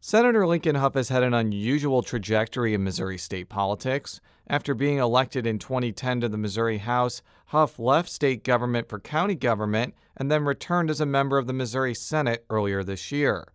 Senator 0.00 0.46
Lincoln 0.46 0.76
Hough 0.76 0.94
has 0.94 1.08
had 1.08 1.24
an 1.24 1.34
unusual 1.34 2.02
trajectory 2.02 2.72
in 2.72 2.84
Missouri 2.84 3.18
state 3.18 3.48
politics. 3.48 4.20
After 4.46 4.72
being 4.72 4.98
elected 4.98 5.44
in 5.44 5.58
2010 5.58 6.20
to 6.20 6.28
the 6.28 6.38
Missouri 6.38 6.78
House, 6.78 7.20
Hough 7.46 7.80
left 7.80 8.08
state 8.08 8.44
government 8.44 8.88
for 8.88 9.00
county 9.00 9.34
government 9.34 9.94
and 10.16 10.30
then 10.30 10.44
returned 10.44 10.88
as 10.88 11.00
a 11.00 11.06
member 11.06 11.36
of 11.36 11.48
the 11.48 11.52
Missouri 11.52 11.94
Senate 11.94 12.46
earlier 12.48 12.84
this 12.84 13.10
year. 13.10 13.48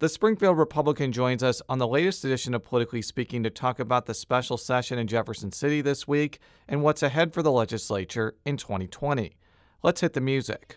The 0.00 0.08
Springfield 0.08 0.58
Republican 0.58 1.12
joins 1.12 1.44
us 1.44 1.62
on 1.68 1.78
the 1.78 1.86
latest 1.86 2.24
edition 2.24 2.54
of 2.54 2.64
Politically 2.64 3.00
Speaking 3.00 3.44
to 3.44 3.50
talk 3.50 3.78
about 3.78 4.06
the 4.06 4.14
special 4.14 4.58
session 4.58 4.98
in 4.98 5.06
Jefferson 5.06 5.52
City 5.52 5.80
this 5.80 6.08
week 6.08 6.40
and 6.66 6.82
what's 6.82 7.04
ahead 7.04 7.32
for 7.32 7.42
the 7.42 7.52
legislature 7.52 8.34
in 8.44 8.56
2020. 8.56 9.36
Let's 9.84 10.00
hit 10.00 10.14
the 10.14 10.20
music. 10.20 10.76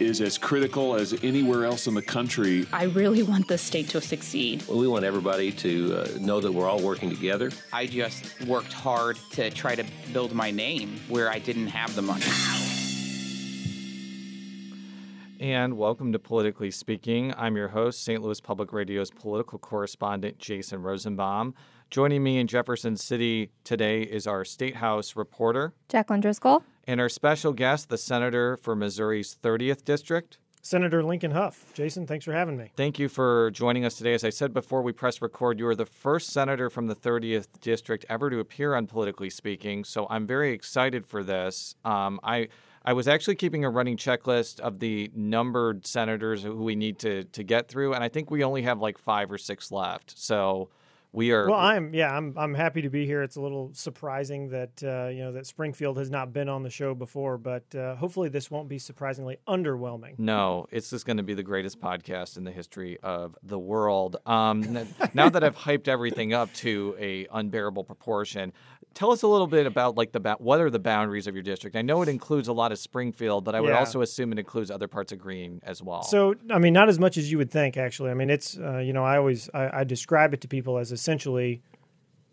is 0.00 0.20
as 0.20 0.38
critical 0.38 0.94
as 0.94 1.12
anywhere 1.22 1.64
else 1.64 1.86
in 1.86 1.94
the 1.94 2.02
country. 2.02 2.66
I 2.72 2.84
really 2.84 3.22
want 3.22 3.48
the 3.48 3.58
state 3.58 3.88
to 3.90 4.00
succeed. 4.00 4.64
Well, 4.66 4.78
we 4.78 4.88
want 4.88 5.04
everybody 5.04 5.52
to 5.52 6.00
uh, 6.00 6.08
know 6.18 6.40
that 6.40 6.52
we're 6.52 6.68
all 6.68 6.80
working 6.80 7.10
together. 7.10 7.50
I 7.72 7.86
just 7.86 8.40
worked 8.46 8.72
hard 8.72 9.18
to 9.32 9.50
try 9.50 9.74
to 9.74 9.84
build 10.12 10.32
my 10.32 10.50
name 10.50 11.00
where 11.08 11.30
I 11.30 11.38
didn't 11.38 11.68
have 11.68 11.94
the 11.94 12.02
money. 12.02 12.24
And 15.38 15.78
welcome 15.78 16.12
to 16.12 16.18
Politically 16.18 16.70
Speaking. 16.70 17.32
I'm 17.34 17.56
your 17.56 17.68
host, 17.68 18.04
St. 18.04 18.22
Louis 18.22 18.40
Public 18.42 18.74
Radio's 18.74 19.10
political 19.10 19.58
correspondent, 19.58 20.38
Jason 20.38 20.82
Rosenbaum. 20.82 21.54
Joining 21.90 22.22
me 22.22 22.38
in 22.38 22.46
Jefferson 22.46 22.96
City 22.96 23.50
today 23.64 24.02
is 24.02 24.26
our 24.26 24.44
State 24.44 24.76
House 24.76 25.16
reporter, 25.16 25.72
Jaclyn 25.88 26.20
Driscoll. 26.20 26.62
And 26.86 27.00
our 27.00 27.08
special 27.08 27.52
guest, 27.52 27.88
the 27.88 27.98
senator 27.98 28.56
for 28.56 28.74
Missouri's 28.74 29.36
30th 29.42 29.84
District, 29.84 30.38
Senator 30.62 31.02
Lincoln 31.02 31.30
Hough. 31.30 31.72
Jason, 31.72 32.06
thanks 32.06 32.24
for 32.24 32.32
having 32.32 32.56
me. 32.56 32.70
Thank 32.76 32.98
you 32.98 33.08
for 33.08 33.50
joining 33.50 33.84
us 33.84 33.94
today. 33.94 34.12
As 34.12 34.24
I 34.24 34.30
said 34.30 34.52
before 34.52 34.82
we 34.82 34.92
press 34.92 35.22
record, 35.22 35.58
you 35.58 35.66
are 35.66 35.74
the 35.74 35.86
first 35.86 36.30
senator 36.30 36.68
from 36.68 36.86
the 36.86 36.94
30th 36.94 37.48
District 37.60 38.04
ever 38.10 38.28
to 38.28 38.40
appear 38.40 38.74
on 38.74 38.86
Politically 38.86 39.30
Speaking. 39.30 39.84
So 39.84 40.06
I'm 40.10 40.26
very 40.26 40.52
excited 40.52 41.06
for 41.06 41.22
this. 41.24 41.74
Um, 41.84 42.20
I 42.22 42.48
I 42.82 42.94
was 42.94 43.08
actually 43.08 43.34
keeping 43.36 43.64
a 43.64 43.70
running 43.70 43.96
checklist 43.96 44.58
of 44.60 44.78
the 44.78 45.10
numbered 45.14 45.86
senators 45.86 46.42
who 46.42 46.54
we 46.56 46.76
need 46.76 46.98
to 47.00 47.24
to 47.24 47.42
get 47.42 47.68
through, 47.68 47.94
and 47.94 48.04
I 48.04 48.08
think 48.08 48.30
we 48.30 48.44
only 48.44 48.62
have 48.62 48.80
like 48.80 48.98
five 48.98 49.32
or 49.32 49.38
six 49.38 49.72
left. 49.72 50.18
So 50.18 50.68
we 51.12 51.32
are 51.32 51.48
well 51.48 51.58
i'm 51.58 51.92
yeah 51.92 52.16
i'm 52.16 52.34
i'm 52.36 52.54
happy 52.54 52.82
to 52.82 52.90
be 52.90 53.04
here. 53.06 53.22
It's 53.22 53.36
a 53.36 53.40
little 53.40 53.70
surprising 53.72 54.50
that 54.50 54.82
uh, 54.82 55.08
you 55.08 55.20
know 55.20 55.32
that 55.32 55.46
springfield 55.46 55.98
has 55.98 56.10
not 56.10 56.32
been 56.32 56.48
on 56.48 56.62
the 56.62 56.70
show 56.70 56.94
before 56.94 57.38
but 57.38 57.74
uh, 57.74 57.96
hopefully 57.96 58.28
this 58.28 58.50
won't 58.50 58.68
be 58.68 58.78
surprisingly 58.78 59.38
underwhelming. 59.48 60.18
No 60.18 60.66
it's 60.70 60.90
just 60.90 61.06
going 61.06 61.16
to 61.16 61.22
be 61.22 61.34
the 61.34 61.42
greatest 61.42 61.80
podcast 61.80 62.36
in 62.36 62.44
the 62.44 62.52
history 62.52 62.98
of 63.02 63.36
the 63.42 63.58
world. 63.58 64.16
Um, 64.26 64.86
now 65.14 65.28
that 65.28 65.42
i've 65.42 65.56
hyped 65.56 65.88
everything 65.88 66.32
up 66.32 66.52
to 66.54 66.96
a 66.98 67.26
unbearable 67.32 67.84
proportion 67.84 68.52
tell 68.94 69.12
us 69.12 69.22
a 69.22 69.28
little 69.28 69.46
bit 69.46 69.66
about 69.66 69.96
like 69.96 70.12
the 70.12 70.36
what 70.38 70.60
are 70.60 70.70
the 70.70 70.78
boundaries 70.78 71.26
of 71.26 71.34
your 71.34 71.42
district? 71.42 71.76
I 71.76 71.82
know 71.82 72.02
it 72.02 72.08
includes 72.08 72.48
a 72.48 72.52
lot 72.52 72.72
of 72.72 72.78
Springfield, 72.78 73.44
but 73.44 73.54
I 73.54 73.60
would 73.60 73.70
yeah. 73.70 73.78
also 73.78 74.02
assume 74.02 74.32
it 74.32 74.38
includes 74.38 74.70
other 74.70 74.88
parts 74.88 75.12
of 75.12 75.18
Greene 75.18 75.60
as 75.62 75.82
well. 75.82 76.02
So, 76.02 76.34
I 76.50 76.58
mean, 76.58 76.72
not 76.72 76.88
as 76.88 76.98
much 76.98 77.16
as 77.16 77.30
you 77.30 77.38
would 77.38 77.50
think. 77.50 77.76
Actually, 77.76 78.10
I 78.10 78.14
mean, 78.14 78.30
it's 78.30 78.58
uh, 78.58 78.78
you 78.78 78.92
know, 78.92 79.04
I 79.04 79.16
always 79.16 79.48
I, 79.54 79.80
I, 79.80 79.84
describe 79.84 80.34
it 80.34 80.40
to 80.42 80.48
people 80.48 80.78
as 80.78 80.92
essentially 80.92 81.62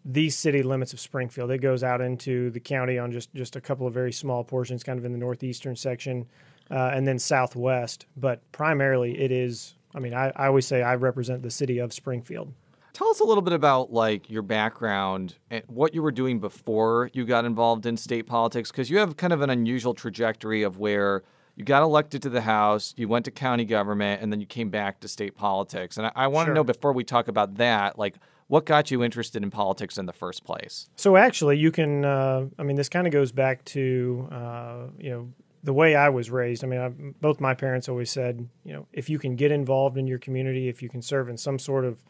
the 0.04 0.30
city 0.30 0.64
limits 0.64 0.94
of 0.94 1.00
Springfield. 1.00 1.52
It 1.52 1.60
goes 1.60 1.84
out 1.84 2.02
into 2.02 2.50
the 2.52 2.60
county 2.60 2.98
on 2.98 3.12
just 3.12 3.34
just 3.34 3.56
a 3.56 3.62
couple 3.62 3.88
of 3.88 3.94
very 3.94 4.14
small 4.14 4.44
portions, 4.44 4.84
kind 4.84 5.00
of 5.00 5.06
in 5.06 5.12
the 5.12 5.18
northeastern 5.18 5.76
section, 5.76 6.28
uh, 6.72 6.92
and 6.94 7.08
then 7.08 7.20
southwest. 7.20 8.06
But 8.16 8.42
primarily, 8.52 9.20
it 9.20 9.32
is. 9.32 9.76
I 9.96 10.00
mean, 10.00 10.14
I, 10.14 10.32
I 10.36 10.48
always 10.48 10.68
say 10.68 10.84
I 10.84 10.96
represent 10.96 11.42
the 11.42 11.50
city 11.50 11.80
of 11.80 11.94
Springfield. 11.94 12.54
Tell 12.98 13.10
us 13.10 13.20
a 13.20 13.24
little 13.26 13.44
bit 13.44 13.54
about 13.54 13.94
like 13.94 14.28
your 14.28 14.42
background 14.42 15.36
and 15.52 15.64
what 15.68 15.94
you 15.94 16.02
were 16.02 16.12
doing 16.12 16.40
before 16.40 17.12
you 17.14 17.26
got 17.26 17.46
involved 17.46 17.86
in 17.86 17.96
state 17.96 18.26
politics 18.26 18.72
because 18.72 18.90
you 18.90 18.98
have 18.98 19.16
kind 19.18 19.32
of 19.32 19.44
an 19.44 19.52
unusual 19.52 19.94
trajectory 19.94 20.64
of 20.64 20.80
where 20.80 21.22
you 21.56 21.64
got 21.64 21.84
elected 21.84 22.24
to 22.24 22.30
the 22.30 22.42
House, 22.42 22.96
you 22.98 23.08
went 23.08 23.26
to 23.26 23.32
county 23.32 23.66
government, 23.66 24.24
and 24.24 24.34
then 24.34 24.40
you 24.40 24.48
came 24.48 24.72
back 24.72 25.00
to 25.02 25.08
state 25.08 25.36
politics. 25.36 25.98
And 25.98 26.08
I, 26.08 26.12
I 26.16 26.26
want 26.28 26.48
to 26.48 26.50
sure. 26.50 26.56
know 26.56 26.64
before 26.64 26.92
we 26.92 27.04
talk 27.04 27.28
about 27.28 27.58
that, 27.58 28.00
like 28.00 28.16
what 28.48 28.66
got 28.66 28.90
you 28.90 29.04
interested 29.04 29.44
in 29.44 29.52
politics 29.52 30.00
in 30.00 30.08
the 30.08 30.14
first 30.14 30.44
place? 30.44 30.90
So 30.96 31.18
actually, 31.18 31.60
you 31.60 31.72
can. 31.72 32.04
Uh, 32.04 32.48
I 32.58 32.64
mean, 32.64 32.78
this 32.78 32.90
kind 32.90 33.06
of 33.06 33.14
goes 33.14 33.32
back 33.32 33.64
to 33.66 34.28
uh, 34.32 34.88
you 34.98 35.12
know 35.12 35.30
the 35.62 35.74
way 35.74 35.94
I 35.94 36.10
was 36.10 36.32
raised. 36.32 36.64
I 36.64 36.68
mean, 36.68 36.80
I, 36.80 36.90
both 37.22 37.40
my 37.40 37.54
parents 37.54 37.88
always 37.88 38.10
said, 38.10 38.50
you 38.64 38.74
know, 38.74 38.88
if 38.92 39.08
you 39.08 39.20
can 39.20 39.36
get 39.36 39.52
involved 39.52 40.00
in 40.00 40.08
your 40.08 40.18
community, 40.18 40.68
if 40.68 40.82
you 40.82 40.90
can 40.90 41.04
serve 41.04 41.30
in 41.30 41.38
some 41.38 41.60
sort 41.60 41.86
of 41.86 42.02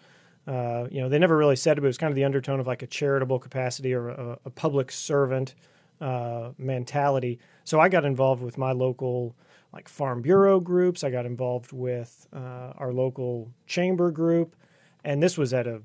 uh, 0.47 0.88
you 0.90 1.02
know, 1.02 1.09
they 1.09 1.19
never 1.19 1.35
really 1.35 1.58
said 1.58 1.78
it, 1.78 1.81
but 1.81 1.85
it 1.85 1.90
was 1.90 1.97
kind 1.97 2.12
of 2.12 2.16
the 2.16 2.24
undertone 2.24 2.59
of 2.59 2.68
like 2.68 2.81
a 2.81 2.88
charitable 2.88 3.38
capacity 3.38 3.94
or 3.94 4.09
a, 4.09 4.40
a 4.46 4.50
public 4.50 4.91
servant 4.91 5.56
uh, 6.00 6.52
mentality. 6.58 7.40
So 7.66 7.80
I 7.80 7.90
got 7.90 8.06
involved 8.06 8.41
with 8.41 8.57
my 8.57 8.72
local 8.72 9.36
like 9.74 9.90
farm 9.90 10.22
bureau 10.22 10.59
groups. 10.62 11.03
I 11.03 11.09
got 11.09 11.25
involved 11.25 11.74
with 11.74 12.28
uh, 12.34 12.72
our 12.78 12.94
local 12.94 13.52
chamber 13.66 14.09
group, 14.09 14.56
and 15.03 15.22
this 15.22 15.38
was 15.38 15.53
at 15.53 15.68
a 15.68 15.81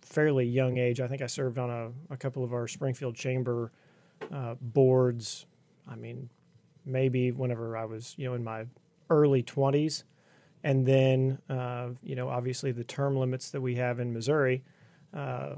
fairly 0.00 0.46
young 0.46 0.78
age. 0.78 1.00
I 1.00 1.08
think 1.08 1.20
I 1.20 1.26
served 1.26 1.58
on 1.58 1.68
a, 1.68 2.14
a 2.14 2.16
couple 2.16 2.42
of 2.42 2.54
our 2.54 2.66
Springfield 2.66 3.16
chamber 3.16 3.70
uh, 4.32 4.54
boards. 4.60 5.44
I 5.86 5.96
mean, 5.96 6.30
maybe 6.86 7.32
whenever 7.32 7.76
I 7.76 7.84
was 7.84 8.14
you 8.16 8.26
know 8.26 8.34
in 8.34 8.42
my 8.42 8.64
early 9.10 9.42
twenties 9.42 10.04
and 10.62 10.86
then 10.86 11.38
uh, 11.48 11.88
you 12.02 12.14
know 12.14 12.28
obviously 12.28 12.72
the 12.72 12.84
term 12.84 13.16
limits 13.16 13.50
that 13.50 13.60
we 13.60 13.76
have 13.76 14.00
in 14.00 14.12
Missouri. 14.12 14.62
Uh, 15.14 15.56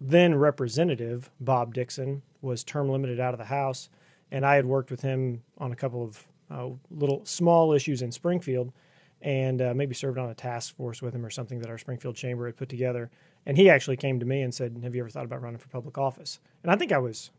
then 0.00 0.34
Representative 0.34 1.30
Bob 1.40 1.74
Dixon 1.74 2.22
was 2.40 2.64
term 2.64 2.88
limited 2.88 3.20
out 3.20 3.34
of 3.34 3.38
the 3.38 3.46
House, 3.46 3.90
and 4.30 4.46
I 4.46 4.54
had 4.54 4.64
worked 4.64 4.90
with 4.90 5.02
him 5.02 5.42
on 5.58 5.72
a 5.72 5.76
couple 5.76 6.02
of 6.02 6.26
uh, 6.50 6.68
little 6.90 7.24
small 7.24 7.72
issues 7.72 8.00
in 8.02 8.10
Springfield, 8.10 8.72
and 9.20 9.60
uh, 9.60 9.74
maybe 9.74 9.94
served 9.94 10.18
on 10.18 10.30
a 10.30 10.34
task 10.34 10.74
force 10.74 11.02
with 11.02 11.14
him 11.14 11.24
or 11.24 11.30
something 11.30 11.60
that 11.60 11.68
our 11.68 11.78
Springfield 11.78 12.16
chamber 12.16 12.46
had 12.46 12.56
put 12.56 12.68
together. 12.68 13.10
And 13.44 13.56
he 13.56 13.68
actually 13.70 13.96
came 13.96 14.18
to 14.20 14.26
me 14.26 14.42
and 14.42 14.54
said, 14.54 14.80
"Have 14.82 14.94
you 14.94 15.02
ever 15.02 15.10
thought 15.10 15.24
about 15.24 15.42
running 15.42 15.58
for 15.58 15.68
public 15.68 15.98
office?" 15.98 16.40
And 16.62 16.72
I 16.72 16.76
think 16.76 16.92
I 16.92 16.98
was 16.98 17.30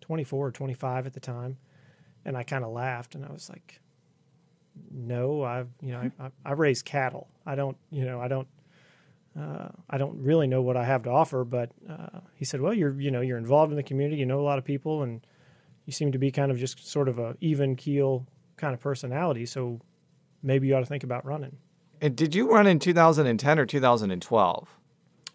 24 0.00 0.46
or 0.46 0.50
25 0.50 1.06
at 1.06 1.12
the 1.12 1.20
time, 1.20 1.58
and 2.24 2.36
I 2.36 2.42
kind 2.42 2.64
of 2.64 2.72
laughed 2.72 3.14
and 3.14 3.24
I 3.24 3.32
was 3.32 3.48
like, 3.48 3.80
no, 4.90 5.42
I've 5.42 5.68
you 5.80 5.92
know 5.92 6.10
I, 6.18 6.30
I 6.44 6.52
raise 6.52 6.82
cattle. 6.82 7.28
I 7.44 7.54
don't 7.54 7.76
you 7.90 8.04
know 8.04 8.20
I 8.20 8.28
don't 8.28 8.48
uh, 9.38 9.68
I 9.90 9.98
don't 9.98 10.22
really 10.22 10.46
know 10.46 10.62
what 10.62 10.76
I 10.76 10.84
have 10.84 11.02
to 11.04 11.10
offer. 11.10 11.44
But 11.44 11.70
uh, 11.88 12.20
he 12.34 12.44
said, 12.44 12.60
well, 12.60 12.72
you're 12.72 12.98
you 13.00 13.10
know 13.10 13.20
you're 13.20 13.38
involved 13.38 13.72
in 13.72 13.76
the 13.76 13.82
community. 13.82 14.18
You 14.18 14.26
know 14.26 14.40
a 14.40 14.42
lot 14.42 14.58
of 14.58 14.64
people, 14.64 15.02
and 15.02 15.26
you 15.84 15.92
seem 15.92 16.12
to 16.12 16.18
be 16.18 16.30
kind 16.30 16.50
of 16.50 16.58
just 16.58 16.86
sort 16.88 17.08
of 17.08 17.18
a 17.18 17.36
even 17.40 17.76
keel 17.76 18.26
kind 18.56 18.72
of 18.72 18.80
personality. 18.80 19.46
So 19.46 19.80
maybe 20.42 20.66
you 20.66 20.76
ought 20.76 20.80
to 20.80 20.86
think 20.86 21.04
about 21.04 21.24
running. 21.24 21.58
And 22.00 22.16
did 22.16 22.34
you 22.34 22.50
run 22.50 22.66
in 22.66 22.78
2010 22.78 23.58
or 23.58 23.66
2012? 23.66 24.68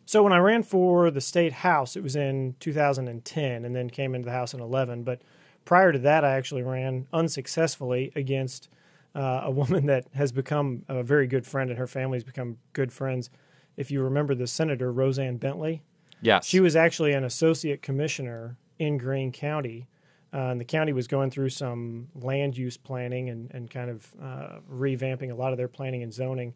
So 0.06 0.24
when 0.24 0.34
I 0.34 0.38
ran 0.38 0.64
for 0.64 1.10
the 1.10 1.22
state 1.22 1.54
house, 1.54 1.96
it 1.96 2.04
was 2.04 2.16
in 2.16 2.56
2010, 2.60 3.66
and 3.66 3.76
then 3.76 3.90
came 3.90 4.14
into 4.14 4.26
the 4.26 4.32
house 4.32 4.54
in 4.54 4.60
11. 4.60 5.04
But 5.04 5.22
prior 5.64 5.92
to 5.92 6.00
that, 6.00 6.26
I 6.26 6.36
actually 6.36 6.64
ran 6.64 7.08
unsuccessfully 7.14 8.12
against 8.16 8.68
uh, 9.16 9.42
a 9.44 9.52
woman 9.52 9.86
that 9.88 10.06
has 10.14 10.32
become 10.32 10.84
a 10.88 11.04
very 11.04 11.28
good 11.28 11.46
friend, 11.46 11.70
and 11.70 11.80
her 11.80 11.88
family 11.88 12.18
has 12.18 12.24
become 12.24 12.58
good 12.74 12.92
friends. 12.92 13.30
If 13.78 13.92
you 13.92 14.02
remember 14.04 14.36
the 14.36 14.48
senator 14.48 14.94
Roseann 14.94 15.40
Bentley, 15.40 15.84
yes, 16.22 16.46
she 16.46 16.60
was 16.60 16.76
actually 16.76 17.14
an 17.14 17.24
associate 17.24 17.82
commissioner 17.82 18.58
in 18.80 18.98
Greene 18.98 19.32
County. 19.32 19.88
Uh, 20.34 20.52
and 20.52 20.62
the 20.62 20.66
county 20.66 20.94
was 20.94 21.08
going 21.08 21.30
through 21.30 21.50
some 21.50 22.08
land 22.16 22.58
use 22.58 22.78
planning 22.78 23.30
and, 23.30 23.52
and 23.54 23.70
kind 23.70 23.90
of 23.90 24.08
uh, 24.22 24.60
revamping 24.72 25.30
a 25.30 25.36
lot 25.36 25.52
of 25.52 25.58
their 25.58 25.68
planning 25.68 26.04
and 26.04 26.14
zoning. 26.14 26.54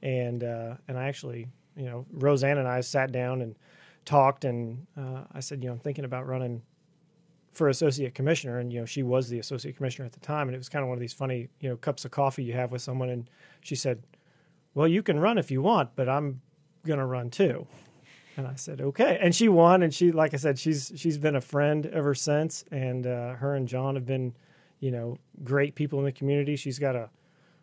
And 0.00 0.44
uh, 0.44 0.74
and 0.86 0.96
I 0.96 1.08
actually, 1.08 1.48
you 1.76 1.86
know, 1.86 2.06
Roseann 2.14 2.58
and 2.58 2.68
I 2.68 2.82
sat 2.82 3.10
down 3.10 3.42
and 3.42 3.56
talked, 4.04 4.44
and 4.44 4.86
uh, 4.96 5.24
I 5.32 5.40
said, 5.40 5.62
you 5.62 5.68
know, 5.68 5.72
I'm 5.72 5.80
thinking 5.80 6.04
about 6.04 6.26
running 6.28 6.62
for 7.56 7.68
associate 7.68 8.14
commissioner, 8.14 8.58
and 8.58 8.72
you 8.72 8.80
know 8.80 8.86
she 8.86 9.02
was 9.02 9.28
the 9.28 9.38
associate 9.38 9.76
commissioner 9.76 10.04
at 10.04 10.12
the 10.12 10.20
time, 10.20 10.48
and 10.48 10.54
it 10.54 10.58
was 10.58 10.68
kind 10.68 10.82
of 10.82 10.88
one 10.88 10.96
of 10.96 11.00
these 11.00 11.12
funny 11.12 11.48
you 11.60 11.68
know 11.68 11.76
cups 11.76 12.04
of 12.04 12.10
coffee 12.10 12.44
you 12.44 12.52
have 12.52 12.70
with 12.70 12.82
someone, 12.82 13.08
and 13.08 13.30
she 13.60 13.74
said, 13.74 14.02
"Well, 14.74 14.86
you 14.86 15.02
can 15.02 15.18
run 15.18 15.38
if 15.38 15.50
you 15.50 15.62
want, 15.62 15.90
but 15.96 16.08
I'm 16.08 16.42
going 16.84 16.98
to 16.98 17.06
run 17.06 17.30
too." 17.30 17.66
And 18.36 18.46
I 18.46 18.54
said, 18.56 18.82
okay. 18.82 19.18
And 19.20 19.34
she 19.34 19.48
won. 19.48 19.82
And 19.82 19.94
she, 19.94 20.12
like 20.12 20.34
I 20.34 20.36
said, 20.36 20.58
she's 20.58 20.92
she's 20.94 21.16
been 21.16 21.36
a 21.36 21.40
friend 21.40 21.86
ever 21.86 22.14
since. 22.14 22.64
And 22.70 23.06
uh, 23.06 23.34
her 23.34 23.54
and 23.54 23.66
John 23.66 23.94
have 23.94 24.04
been, 24.04 24.34
you 24.78 24.90
know, 24.90 25.16
great 25.42 25.74
people 25.74 25.98
in 25.98 26.04
the 26.04 26.12
community. 26.12 26.54
She's 26.56 26.78
got 26.78 26.94
a 26.94 27.08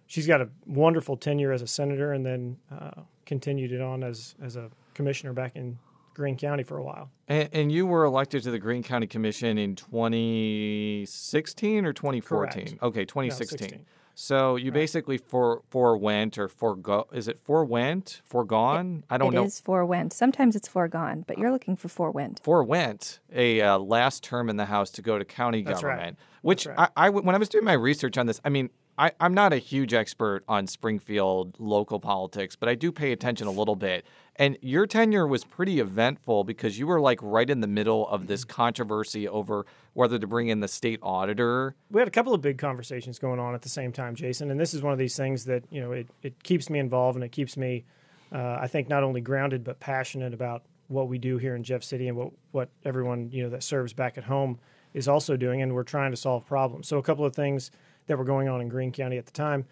she's 0.07 0.25
got 0.25 0.41
a 0.41 0.49
wonderful 0.65 1.15
tenure 1.15 1.51
as 1.51 1.61
a 1.61 1.67
senator, 1.67 2.11
and 2.11 2.25
then 2.25 2.57
uh, 2.71 3.01
continued 3.25 3.71
it 3.71 3.81
on 3.81 4.03
as 4.03 4.33
as 4.41 4.55
a 4.55 4.71
commissioner 4.95 5.31
back 5.31 5.55
in 5.55 5.77
Greene 6.13 6.37
County 6.37 6.63
for 6.63 6.77
a 6.77 6.83
while. 6.83 7.09
And, 7.27 7.49
and, 7.53 7.71
you 7.71 7.85
were 7.85 8.03
elected 8.03 8.43
to 8.43 8.51
the 8.51 8.59
Greene 8.59 8.83
County 8.83 9.07
Commission 9.07 9.57
in 9.57 9.75
2016 9.75 11.85
or 11.85 11.93
2014? 11.93 12.65
Correct. 12.65 12.83
Okay, 12.83 13.05
2016. 13.05 13.69
No, 13.71 13.77
so 14.15 14.55
you 14.55 14.65
right. 14.65 14.75
basically 14.75 15.17
for 15.17 15.63
forewent 15.69 16.37
or 16.37 16.47
forego 16.47 17.07
is 17.11 17.27
it 17.27 17.39
forewent 17.43 18.21
foregone? 18.23 18.97
It, 18.97 19.13
I 19.13 19.17
don't 19.17 19.33
it 19.33 19.37
know. 19.37 19.43
It 19.43 19.47
is 19.47 19.59
forewent. 19.59 20.13
Sometimes 20.13 20.55
it's 20.55 20.67
foregone, 20.67 21.25
but 21.27 21.39
you're 21.39 21.51
looking 21.51 21.75
for 21.75 21.87
forewent. 21.87 22.39
Forewent 22.43 23.19
a 23.33 23.61
uh, 23.61 23.79
last 23.79 24.23
term 24.23 24.49
in 24.49 24.57
the 24.57 24.65
House 24.65 24.91
to 24.91 25.01
go 25.01 25.17
to 25.17 25.25
county 25.25 25.63
That's 25.63 25.81
government, 25.81 26.19
right. 26.19 26.43
which 26.43 26.67
right. 26.67 26.91
I, 26.95 27.07
I 27.07 27.09
when 27.09 27.33
I 27.33 27.39
was 27.39 27.49
doing 27.49 27.63
my 27.63 27.73
research 27.73 28.15
on 28.17 28.27
this, 28.27 28.39
I 28.45 28.49
mean 28.49 28.69
I, 28.97 29.11
am 29.19 29.33
not 29.33 29.53
a 29.53 29.57
huge 29.57 29.93
expert 29.93 30.43
on 30.47 30.67
Springfield 30.67 31.55
local 31.59 31.99
politics, 31.99 32.55
but 32.55 32.69
I 32.69 32.75
do 32.75 32.91
pay 32.91 33.11
attention 33.11 33.47
a 33.47 33.51
little 33.51 33.75
bit. 33.75 34.05
And 34.35 34.57
your 34.61 34.87
tenure 34.87 35.27
was 35.27 35.43
pretty 35.43 35.79
eventful 35.79 36.43
because 36.43 36.79
you 36.79 36.87
were 36.87 36.99
like 36.99 37.19
right 37.21 37.47
in 37.47 37.61
the 37.61 37.67
middle 37.67 38.07
of 38.07 38.25
this 38.25 38.43
controversy 38.43 39.27
over 39.27 39.65
whether 39.93 40.17
to 40.17 40.25
bring 40.25 40.47
in 40.47 40.59
the 40.59 40.67
state 40.67 40.99
auditor. 41.03 41.75
We 41.91 42.01
had 42.01 42.07
a 42.07 42.11
couple 42.11 42.33
of 42.33 42.41
big 42.41 42.57
conversations 42.57 43.19
going 43.19 43.39
on 43.39 43.53
at 43.53 43.61
the 43.61 43.69
same 43.69 43.91
time, 43.91 44.15
Jason. 44.15 44.49
And 44.49 44.59
this 44.59 44.73
is 44.73 44.81
one 44.81 44.91
of 44.91 44.97
these 44.97 45.15
things 45.15 45.45
that, 45.45 45.63
you 45.69 45.81
know, 45.81 45.91
it, 45.91 46.07
it 46.23 46.41
keeps 46.43 46.69
me 46.69 46.79
involved 46.79 47.15
and 47.15 47.23
it 47.23 47.31
keeps 47.31 47.55
me, 47.55 47.85
uh, 48.31 48.57
I 48.59 48.67
think, 48.67 48.89
not 48.89 49.03
only 49.03 49.21
grounded, 49.21 49.63
but 49.63 49.79
passionate 49.79 50.33
about 50.33 50.63
what 50.87 51.07
we 51.07 51.19
do 51.19 51.37
here 51.37 51.55
in 51.55 51.63
Jeff 51.63 51.83
City 51.83 52.07
and 52.07 52.17
what, 52.17 52.31
what 52.51 52.69
everyone, 52.83 53.29
you 53.31 53.43
know, 53.43 53.49
that 53.49 53.61
serves 53.61 53.93
back 53.93 54.17
at 54.17 54.23
home 54.23 54.57
is 54.95 55.07
also 55.07 55.37
doing. 55.37 55.61
And 55.61 55.75
we're 55.75 55.83
trying 55.83 56.09
to 56.09 56.17
solve 56.17 56.43
problems. 56.47 56.87
So 56.87 56.97
a 56.97 57.03
couple 57.03 57.23
of 57.23 57.35
things 57.35 57.69
that 58.07 58.17
were 58.17 58.25
going 58.25 58.49
on 58.49 58.61
in 58.61 58.67
Greene 58.67 58.91
County 58.91 59.17
at 59.17 59.27
the 59.27 59.31
time, 59.31 59.65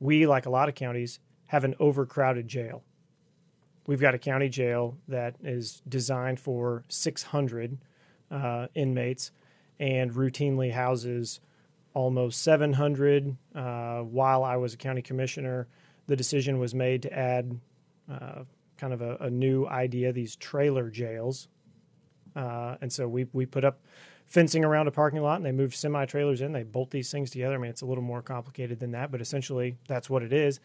we, 0.00 0.26
like 0.26 0.44
a 0.44 0.50
lot 0.50 0.68
of 0.68 0.74
counties, 0.74 1.18
have 1.46 1.64
an 1.64 1.74
overcrowded 1.80 2.46
jail. 2.46 2.82
We've 3.86 4.00
got 4.00 4.14
a 4.14 4.18
county 4.18 4.48
jail 4.48 4.96
that 5.08 5.36
is 5.42 5.82
designed 5.88 6.38
for 6.38 6.84
600 6.88 7.78
uh, 8.30 8.68
inmates 8.74 9.32
and 9.80 10.12
routinely 10.12 10.72
houses 10.72 11.40
almost 11.94 12.42
700. 12.42 13.36
Uh, 13.54 14.00
while 14.00 14.44
I 14.44 14.56
was 14.56 14.74
a 14.74 14.76
county 14.76 15.02
commissioner, 15.02 15.66
the 16.06 16.16
decision 16.16 16.58
was 16.58 16.74
made 16.74 17.02
to 17.02 17.12
add 17.12 17.58
uh, 18.10 18.44
kind 18.78 18.92
of 18.92 19.02
a, 19.02 19.16
a, 19.20 19.30
new 19.30 19.66
idea, 19.66 20.12
these 20.12 20.36
trailer 20.36 20.90
jails. 20.90 21.48
Uh, 22.34 22.76
and 22.80 22.92
so 22.92 23.06
we, 23.08 23.26
we 23.32 23.46
put 23.46 23.64
up 23.64 23.80
fencing 24.26 24.64
around 24.64 24.86
a 24.86 24.90
parking 24.90 25.20
lot 25.20 25.36
and 25.36 25.44
they 25.44 25.52
move 25.52 25.74
semi 25.74 26.04
trailers 26.06 26.40
in. 26.40 26.52
They 26.52 26.62
bolt 26.62 26.90
these 26.90 27.10
things 27.10 27.30
together. 27.30 27.54
I 27.54 27.58
mean, 27.58 27.70
it's 27.70 27.82
a 27.82 27.86
little 27.86 28.02
more 28.02 28.22
complicated 28.22 28.80
than 28.80 28.92
that, 28.92 29.10
but 29.10 29.20
essentially 29.20 29.76
that's 29.86 30.08
what 30.08 30.22
it 30.22 30.32
is. 30.32 30.58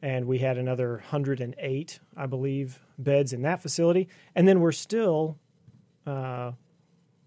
And 0.00 0.26
we 0.26 0.38
had 0.38 0.58
another 0.58 0.92
108, 0.92 2.00
I 2.16 2.26
believe, 2.26 2.80
beds 2.98 3.32
in 3.32 3.42
that 3.42 3.60
facility. 3.60 4.08
And 4.34 4.46
then 4.46 4.60
we're 4.60 4.72
still, 4.72 5.38
uh, 6.06 6.52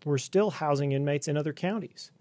we're 0.05 0.17
still 0.17 0.51
housing 0.51 0.93
inmates 0.93 1.27
in 1.27 1.35
other 1.35 1.51
counties. 1.51 2.11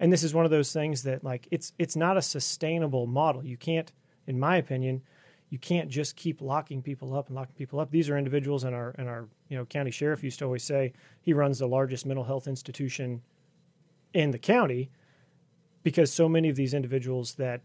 And 0.00 0.12
this 0.12 0.24
is 0.24 0.34
one 0.34 0.44
of 0.44 0.50
those 0.50 0.72
things 0.72 1.04
that, 1.04 1.22
like, 1.22 1.46
it's 1.52 1.72
it's 1.78 1.94
not 1.94 2.16
a 2.16 2.22
sustainable 2.22 3.06
model. 3.06 3.44
You 3.44 3.56
can't, 3.56 3.92
in 4.26 4.38
my 4.40 4.56
opinion, 4.56 5.02
you 5.50 5.58
can't 5.58 5.88
just 5.88 6.16
keep 6.16 6.40
locking 6.40 6.82
people 6.82 7.14
up 7.14 7.28
and 7.28 7.36
locking 7.36 7.54
people 7.54 7.78
up. 7.78 7.92
These 7.92 8.10
are 8.10 8.18
individuals, 8.18 8.64
and 8.64 8.74
our 8.74 8.92
and 8.98 9.08
our 9.08 9.28
you 9.48 9.56
know 9.56 9.64
county 9.64 9.92
sheriff 9.92 10.24
used 10.24 10.40
to 10.40 10.46
always 10.46 10.64
say 10.64 10.92
he 11.20 11.32
runs 11.32 11.60
the 11.60 11.68
largest 11.68 12.06
mental 12.06 12.24
health 12.24 12.48
institution 12.48 13.22
in 14.12 14.32
the 14.32 14.38
county 14.38 14.90
because 15.84 16.12
so 16.12 16.28
many 16.28 16.48
of 16.48 16.56
these 16.56 16.74
individuals 16.74 17.34
that 17.34 17.60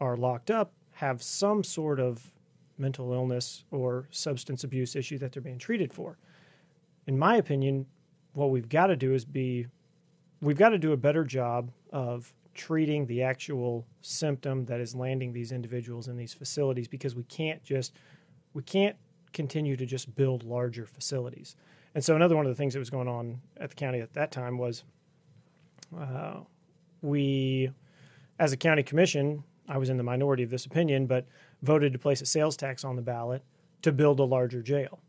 are 0.00 0.16
locked 0.16 0.50
up 0.50 0.72
have 1.00 1.22
some 1.22 1.64
sort 1.64 1.98
of 1.98 2.30
mental 2.76 3.14
illness 3.14 3.64
or 3.70 4.06
substance 4.10 4.64
abuse 4.64 4.94
issue 4.94 5.16
that 5.16 5.32
they're 5.32 5.40
being 5.40 5.58
treated 5.58 5.94
for. 5.94 6.18
In 7.06 7.18
my 7.18 7.36
opinion, 7.36 7.86
what 8.34 8.50
we've 8.50 8.68
got 8.68 8.88
to 8.88 8.96
do 8.96 9.14
is 9.14 9.24
be 9.24 9.66
we've 10.42 10.58
got 10.58 10.68
to 10.68 10.78
do 10.78 10.92
a 10.92 10.98
better 10.98 11.24
job 11.24 11.70
of 11.90 12.34
treating 12.52 13.06
the 13.06 13.22
actual 13.22 13.86
symptom 14.02 14.66
that 14.66 14.78
is 14.78 14.94
landing 14.94 15.32
these 15.32 15.52
individuals 15.52 16.06
in 16.06 16.18
these 16.18 16.34
facilities 16.34 16.86
because 16.86 17.14
we 17.14 17.22
can't 17.24 17.64
just 17.64 17.94
we 18.52 18.62
can't 18.62 18.96
continue 19.32 19.76
to 19.78 19.86
just 19.86 20.14
build 20.16 20.44
larger 20.44 20.84
facilities. 20.84 21.56
And 21.94 22.04
so 22.04 22.14
another 22.14 22.36
one 22.36 22.44
of 22.44 22.50
the 22.50 22.56
things 22.56 22.74
that 22.74 22.78
was 22.78 22.90
going 22.90 23.08
on 23.08 23.40
at 23.56 23.70
the 23.70 23.74
county 23.74 24.00
at 24.00 24.12
that 24.12 24.32
time 24.32 24.58
was 24.58 24.84
uh, 25.98 26.40
we, 27.00 27.70
as 28.38 28.52
a 28.52 28.58
county 28.58 28.82
commission, 28.82 29.44
I 29.70 29.78
was 29.78 29.88
in 29.88 29.96
the 29.96 30.02
minority 30.02 30.42
of 30.42 30.50
this 30.50 30.66
opinion, 30.66 31.06
but 31.06 31.26
voted 31.62 31.92
to 31.94 31.98
place 31.98 32.20
a 32.20 32.26
sales 32.26 32.56
tax 32.56 32.84
on 32.84 32.96
the 32.96 33.02
ballot 33.02 33.42
to 33.82 33.92
build 33.92 34.20
a 34.20 34.24
larger 34.24 34.62
jail, 34.62 35.00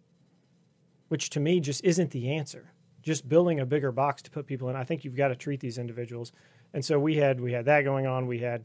which 1.10 1.30
to 1.32 1.40
me 1.40 1.60
just 1.60 1.84
isn't 1.84 2.12
the 2.12 2.32
answer. 2.32 2.72
Just 3.02 3.28
building 3.28 3.60
a 3.60 3.66
bigger 3.66 3.92
box 3.92 4.22
to 4.22 4.32
put 4.32 4.46
people 4.46 4.70
in. 4.70 4.76
I 4.76 4.84
think 4.84 5.04
you've 5.04 5.16
got 5.16 5.30
to 5.30 5.36
treat 5.36 5.60
these 5.60 5.78
individuals 5.78 6.32
and 6.74 6.84
so 6.84 7.00
we 7.00 7.16
had 7.16 7.40
we 7.40 7.52
had 7.52 7.66
that 7.66 7.84
going 7.84 8.08
on. 8.08 8.28
We 8.28 8.40
had 8.40 8.64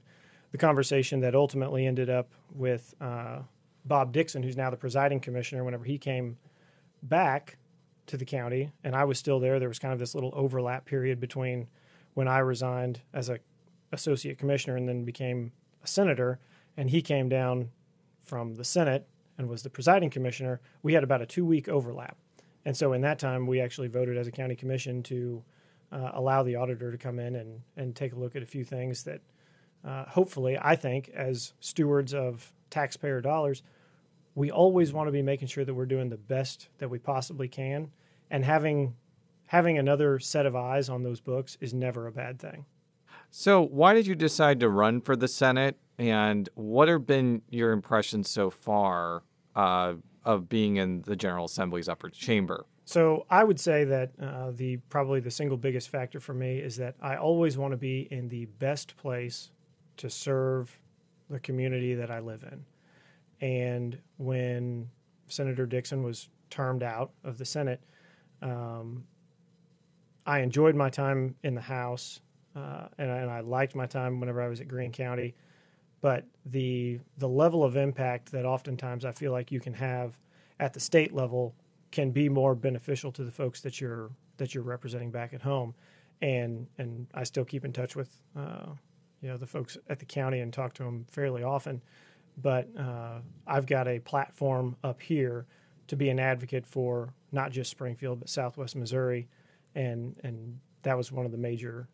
the 0.52 0.58
conversation 0.58 1.20
that 1.20 1.34
ultimately 1.34 1.86
ended 1.86 2.08
up 2.08 2.30
with 2.54 2.94
uh, 3.00 3.40
Bob 3.84 4.12
Dixon, 4.12 4.42
who's 4.42 4.56
now 4.56 4.70
the 4.70 4.76
presiding 4.76 5.20
commissioner. 5.20 5.64
Whenever 5.64 5.84
he 5.84 5.98
came 5.98 6.38
back 7.02 7.58
to 8.06 8.16
the 8.16 8.24
county, 8.24 8.70
and 8.84 8.94
I 8.94 9.04
was 9.04 9.18
still 9.18 9.40
there, 9.40 9.58
there 9.58 9.68
was 9.68 9.78
kind 9.78 9.92
of 9.92 9.98
this 9.98 10.14
little 10.14 10.32
overlap 10.34 10.84
period 10.84 11.18
between 11.18 11.66
when 12.14 12.28
I 12.28 12.38
resigned 12.38 13.00
as 13.12 13.28
a 13.28 13.38
associate 13.92 14.38
commissioner 14.38 14.76
and 14.76 14.88
then 14.88 15.04
became 15.04 15.52
a 15.86 15.88
senator, 15.88 16.38
and 16.76 16.90
he 16.90 17.00
came 17.00 17.28
down 17.28 17.70
from 18.24 18.54
the 18.56 18.64
Senate 18.64 19.06
and 19.38 19.48
was 19.48 19.62
the 19.62 19.70
presiding 19.70 20.10
commissioner. 20.10 20.60
We 20.82 20.94
had 20.94 21.04
about 21.04 21.22
a 21.22 21.26
two 21.26 21.44
week 21.44 21.68
overlap. 21.68 22.16
And 22.64 22.76
so 22.76 22.92
in 22.92 23.02
that 23.02 23.18
time, 23.18 23.46
we 23.46 23.60
actually 23.60 23.88
voted 23.88 24.16
as 24.16 24.26
a 24.26 24.32
county 24.32 24.56
commission 24.56 25.02
to 25.04 25.42
uh, 25.92 26.10
allow 26.14 26.42
the 26.42 26.56
auditor 26.56 26.90
to 26.90 26.98
come 26.98 27.20
in 27.20 27.36
and, 27.36 27.60
and 27.76 27.94
take 27.94 28.12
a 28.12 28.18
look 28.18 28.34
at 28.34 28.42
a 28.42 28.46
few 28.46 28.64
things 28.64 29.04
that 29.04 29.20
uh, 29.84 30.04
hopefully, 30.06 30.58
I 30.60 30.74
think, 30.74 31.10
as 31.14 31.52
stewards 31.60 32.12
of 32.12 32.52
taxpayer 32.70 33.20
dollars, 33.20 33.62
we 34.34 34.50
always 34.50 34.92
want 34.92 35.06
to 35.06 35.12
be 35.12 35.22
making 35.22 35.48
sure 35.48 35.64
that 35.64 35.74
we're 35.74 35.86
doing 35.86 36.08
the 36.08 36.16
best 36.16 36.68
that 36.78 36.90
we 36.90 36.98
possibly 36.98 37.46
can. 37.48 37.92
And 38.30 38.44
having 38.44 38.96
having 39.46 39.78
another 39.78 40.18
set 40.18 40.44
of 40.44 40.56
eyes 40.56 40.88
on 40.88 41.04
those 41.04 41.20
books 41.20 41.56
is 41.60 41.72
never 41.72 42.08
a 42.08 42.12
bad 42.12 42.40
thing. 42.40 42.66
So, 43.38 43.60
why 43.60 43.92
did 43.92 44.06
you 44.06 44.14
decide 44.14 44.60
to 44.60 44.70
run 44.70 45.02
for 45.02 45.14
the 45.14 45.28
Senate? 45.28 45.76
And 45.98 46.48
what 46.54 46.88
have 46.88 47.06
been 47.06 47.42
your 47.50 47.72
impressions 47.72 48.30
so 48.30 48.48
far 48.48 49.24
uh, 49.54 49.96
of 50.24 50.48
being 50.48 50.76
in 50.76 51.02
the 51.02 51.16
General 51.16 51.44
Assembly's 51.44 51.86
upper 51.86 52.08
chamber? 52.08 52.64
So 52.86 53.26
I 53.28 53.44
would 53.44 53.60
say 53.60 53.84
that 53.84 54.12
uh, 54.18 54.52
the 54.52 54.78
probably 54.88 55.20
the 55.20 55.30
single 55.30 55.58
biggest 55.58 55.90
factor 55.90 56.18
for 56.18 56.32
me 56.32 56.60
is 56.60 56.78
that 56.78 56.94
I 56.98 57.16
always 57.16 57.58
want 57.58 57.72
to 57.72 57.76
be 57.76 58.08
in 58.10 58.30
the 58.30 58.46
best 58.46 58.96
place 58.96 59.50
to 59.98 60.08
serve 60.08 60.80
the 61.28 61.38
community 61.38 61.92
that 61.92 62.10
I 62.10 62.20
live 62.20 62.42
in. 62.42 62.64
And 63.46 63.98
when 64.16 64.88
Senator 65.26 65.66
Dixon 65.66 66.02
was 66.02 66.30
termed 66.48 66.82
out 66.82 67.10
of 67.22 67.36
the 67.36 67.44
Senate, 67.44 67.82
um, 68.40 69.04
I 70.24 70.40
enjoyed 70.40 70.74
my 70.74 70.88
time 70.88 71.34
in 71.42 71.54
the 71.54 71.60
House, 71.60 72.22
uh, 72.56 72.88
and, 72.98 73.10
I, 73.10 73.16
and 73.18 73.30
I 73.30 73.40
liked 73.40 73.74
my 73.74 73.86
time 73.86 74.18
whenever 74.18 74.40
I 74.40 74.48
was 74.48 74.60
at 74.60 74.68
Greene 74.68 74.92
County. 74.92 75.34
But 76.00 76.24
the 76.44 77.00
the 77.18 77.28
level 77.28 77.64
of 77.64 77.76
impact 77.76 78.32
that 78.32 78.44
oftentimes 78.44 79.04
I 79.04 79.12
feel 79.12 79.32
like 79.32 79.50
you 79.50 79.60
can 79.60 79.74
have 79.74 80.18
at 80.60 80.72
the 80.72 80.80
state 80.80 81.12
level 81.12 81.54
can 81.90 82.10
be 82.10 82.28
more 82.28 82.54
beneficial 82.54 83.10
to 83.12 83.24
the 83.24 83.30
folks 83.30 83.60
that 83.62 83.80
you're 83.80 84.10
that 84.36 84.54
you're 84.54 84.62
representing 84.62 85.10
back 85.10 85.32
at 85.32 85.42
home. 85.42 85.74
And 86.20 86.66
and 86.78 87.06
I 87.14 87.24
still 87.24 87.44
keep 87.44 87.64
in 87.64 87.72
touch 87.72 87.96
with 87.96 88.22
uh, 88.36 88.66
you 89.20 89.28
know 89.28 89.36
the 89.36 89.46
folks 89.46 89.76
at 89.88 89.98
the 89.98 90.04
county 90.04 90.40
and 90.40 90.52
talk 90.52 90.74
to 90.74 90.84
them 90.84 91.06
fairly 91.10 91.42
often. 91.42 91.82
But 92.40 92.68
uh, 92.78 93.20
I've 93.46 93.66
got 93.66 93.88
a 93.88 93.98
platform 93.98 94.76
up 94.84 95.00
here 95.00 95.46
to 95.88 95.96
be 95.96 96.10
an 96.10 96.18
advocate 96.18 96.66
for 96.66 97.14
not 97.32 97.50
just 97.50 97.70
Springfield 97.70 98.20
but 98.20 98.28
Southwest 98.28 98.76
Missouri, 98.76 99.28
and 99.74 100.14
and 100.22 100.60
that 100.82 100.96
was 100.96 101.10
one 101.10 101.24
of 101.26 101.32
the 101.32 101.38
major 101.38 101.88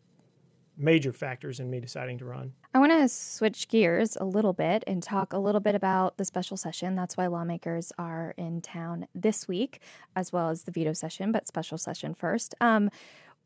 major 0.77 1.13
factors 1.13 1.59
in 1.59 1.69
me 1.69 1.79
deciding 1.79 2.17
to 2.17 2.25
run. 2.25 2.53
I 2.73 2.79
want 2.79 2.91
to 2.91 3.07
switch 3.07 3.67
gears 3.67 4.17
a 4.19 4.25
little 4.25 4.53
bit 4.53 4.83
and 4.87 5.03
talk 5.03 5.33
a 5.33 5.37
little 5.37 5.61
bit 5.61 5.75
about 5.75 6.17
the 6.17 6.25
special 6.25 6.57
session. 6.57 6.95
That's 6.95 7.15
why 7.15 7.27
lawmakers 7.27 7.91
are 7.99 8.33
in 8.37 8.61
town 8.61 9.07
this 9.13 9.47
week, 9.47 9.79
as 10.15 10.33
well 10.33 10.49
as 10.49 10.63
the 10.63 10.71
veto 10.71 10.93
session, 10.93 11.31
but 11.31 11.47
special 11.47 11.77
session 11.77 12.13
first. 12.13 12.55
Um, 12.59 12.89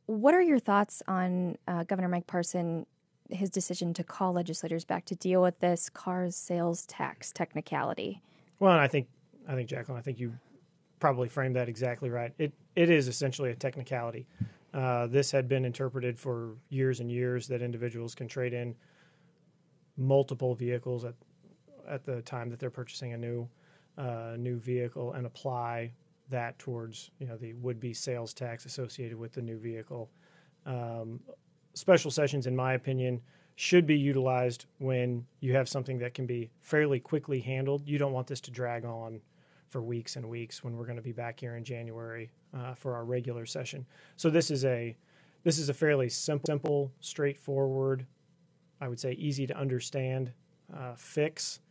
what 0.06 0.34
are 0.34 0.42
your 0.42 0.60
thoughts 0.60 1.04
on 1.08 1.58
uh, 1.68 1.84
Governor 1.84 2.08
Mike 2.08 2.28
Parson? 2.28 2.86
His 3.30 3.50
decision 3.50 3.94
to 3.96 4.06
call 4.06 4.32
legislators 4.32 4.86
back 4.86 5.04
to 5.06 5.16
deal 5.16 5.42
with 5.42 5.60
this 5.60 5.90
cars 5.90 6.34
sales 6.34 6.86
tax 6.86 7.34
technicality. 7.34 8.22
Well, 8.60 8.72
I 8.72 8.88
think, 8.88 9.08
I 9.46 9.54
think 9.56 9.70
Jaclyn, 9.70 9.98
I 9.98 10.02
think 10.02 10.18
you 10.18 10.34
probably 11.00 11.28
framed 11.28 11.56
that 11.58 11.68
exactly 11.68 12.10
right. 12.10 12.32
It 12.38 12.54
it 12.76 12.90
is 12.90 13.08
essentially 13.08 13.52
a 13.52 13.56
technicality. 13.56 14.28
Uh, 14.74 15.08
this 15.08 15.32
had 15.32 15.48
been 15.48 15.66
interpreted 15.66 16.20
for 16.20 16.56
years 16.70 17.00
and 17.00 17.12
years 17.12 17.48
that 17.48 17.62
individuals 17.62 18.14
can 18.14 18.28
trade 18.28 18.54
in 18.54 18.76
multiple 19.98 20.54
vehicles 20.54 21.04
at 21.06 21.16
at 21.88 22.04
the 22.04 22.22
time 22.24 22.50
that 22.50 22.60
they're 22.60 22.70
purchasing 22.70 23.14
a 23.14 23.18
new 23.18 23.48
uh, 23.98 24.36
new 24.38 24.58
vehicle 24.58 25.14
and 25.14 25.26
apply 25.26 25.92
that 26.30 26.58
towards 26.60 27.12
you 27.20 27.28
know 27.28 27.38
the 27.38 27.54
would 27.54 27.80
be 27.80 27.94
sales 27.94 28.34
tax 28.34 28.66
associated 28.66 29.18
with 29.18 29.34
the 29.34 29.42
new 29.42 29.58
vehicle. 29.58 30.10
Um, 30.66 31.22
special 31.74 32.12
sessions, 32.12 32.48
in 32.48 32.56
my 32.56 32.74
opinion, 32.74 33.22
should 33.56 33.88
be 33.88 33.98
utilized 33.98 34.66
when 34.80 35.26
you 35.40 35.54
have 35.54 35.70
something 35.70 35.98
that 36.00 36.14
can 36.14 36.26
be 36.26 36.52
fairly 36.60 37.00
quickly 37.00 37.40
handled. 37.40 37.88
You 37.88 37.98
don't 37.98 38.12
want 38.12 38.28
this 38.28 38.42
to 38.42 38.52
drag 38.52 38.86
on 38.86 39.22
for 39.70 39.82
weeks 39.82 40.16
and 40.16 40.30
weeks 40.30 40.64
when 40.64 40.76
we're 40.76 40.86
going 40.86 40.98
to 40.98 41.02
be 41.02 41.12
back 41.12 41.40
here 41.40 41.56
in 41.56 41.64
January 41.64 42.30
uh, 42.58 42.74
for 42.74 42.96
our 42.96 43.06
regular 43.06 43.46
session. 43.46 43.86
So 44.16 44.30
this 44.30 44.52
is 44.52 44.66
a 44.66 44.96
this 45.44 45.60
is 45.60 45.70
a 45.70 45.74
fairly 45.74 46.10
simple, 46.10 46.48
simple, 46.48 46.92
straightforward, 47.00 48.06
I 48.82 48.88
would 48.88 49.00
say 49.00 49.14
easy 49.14 49.48
to 49.48 49.58
understand 49.58 50.34
uh, 50.76 50.94
fix, 50.96 51.62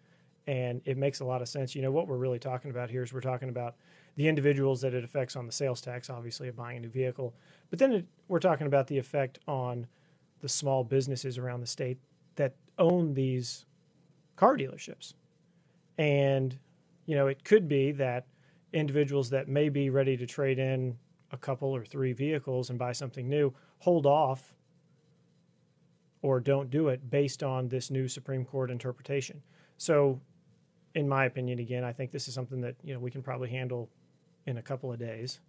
and 0.46 0.80
it 0.84 0.96
makes 0.96 1.20
a 1.20 1.24
lot 1.24 1.42
of 1.42 1.48
sense. 1.48 1.74
You 1.74 1.82
know 1.82 1.92
what 1.92 2.08
we're 2.08 2.16
really 2.16 2.38
talking 2.38 2.70
about 2.70 2.90
here 2.90 3.02
is 3.02 3.12
we're 3.12 3.20
talking 3.20 3.48
about 3.48 3.74
the 4.16 4.28
individuals 4.28 4.80
that 4.80 4.94
it 4.94 5.04
affects 5.04 5.36
on 5.36 5.46
the 5.46 5.52
sales 5.52 5.80
tax, 5.80 6.08
obviously, 6.08 6.48
of 6.48 6.56
buying 6.56 6.78
a 6.78 6.80
new 6.80 6.88
vehicle, 6.88 7.34
but 7.70 7.78
then 7.78 7.92
it, 7.92 8.06
we're 8.28 8.38
talking 8.38 8.66
about 8.66 8.86
the 8.86 8.96
effect 8.96 9.38
on 9.46 9.86
the 10.40 10.48
small 10.48 10.84
businesses 10.84 11.36
around 11.36 11.60
the 11.60 11.66
state 11.66 11.98
that 12.36 12.54
own 12.78 13.14
these 13.14 13.66
car 14.36 14.56
dealerships, 14.56 15.14
and 15.98 16.58
you 17.06 17.14
know, 17.14 17.26
it 17.26 17.44
could 17.44 17.68
be 17.68 17.92
that 17.92 18.26
individuals 18.76 19.30
that 19.30 19.48
may 19.48 19.68
be 19.68 19.90
ready 19.90 20.16
to 20.16 20.26
trade 20.26 20.58
in 20.58 20.96
a 21.32 21.36
couple 21.36 21.74
or 21.74 21.84
three 21.84 22.12
vehicles 22.12 22.70
and 22.70 22.78
buy 22.78 22.92
something 22.92 23.28
new 23.28 23.52
hold 23.78 24.06
off 24.06 24.54
or 26.22 26.40
don't 26.40 26.70
do 26.70 26.88
it 26.88 27.10
based 27.10 27.42
on 27.42 27.68
this 27.68 27.90
new 27.90 28.08
Supreme 28.08 28.44
Court 28.44 28.70
interpretation. 28.70 29.42
So, 29.76 30.20
in 30.94 31.08
my 31.08 31.26
opinion, 31.26 31.58
again, 31.58 31.84
I 31.84 31.92
think 31.92 32.10
this 32.10 32.26
is 32.28 32.34
something 32.34 32.60
that 32.62 32.74
you 32.82 32.94
know 32.94 33.00
we 33.00 33.10
can 33.10 33.22
probably 33.22 33.48
handle 33.48 33.90
in 34.46 34.58
a 34.58 34.62
couple 34.62 34.92
of 34.92 34.98
days, 34.98 35.40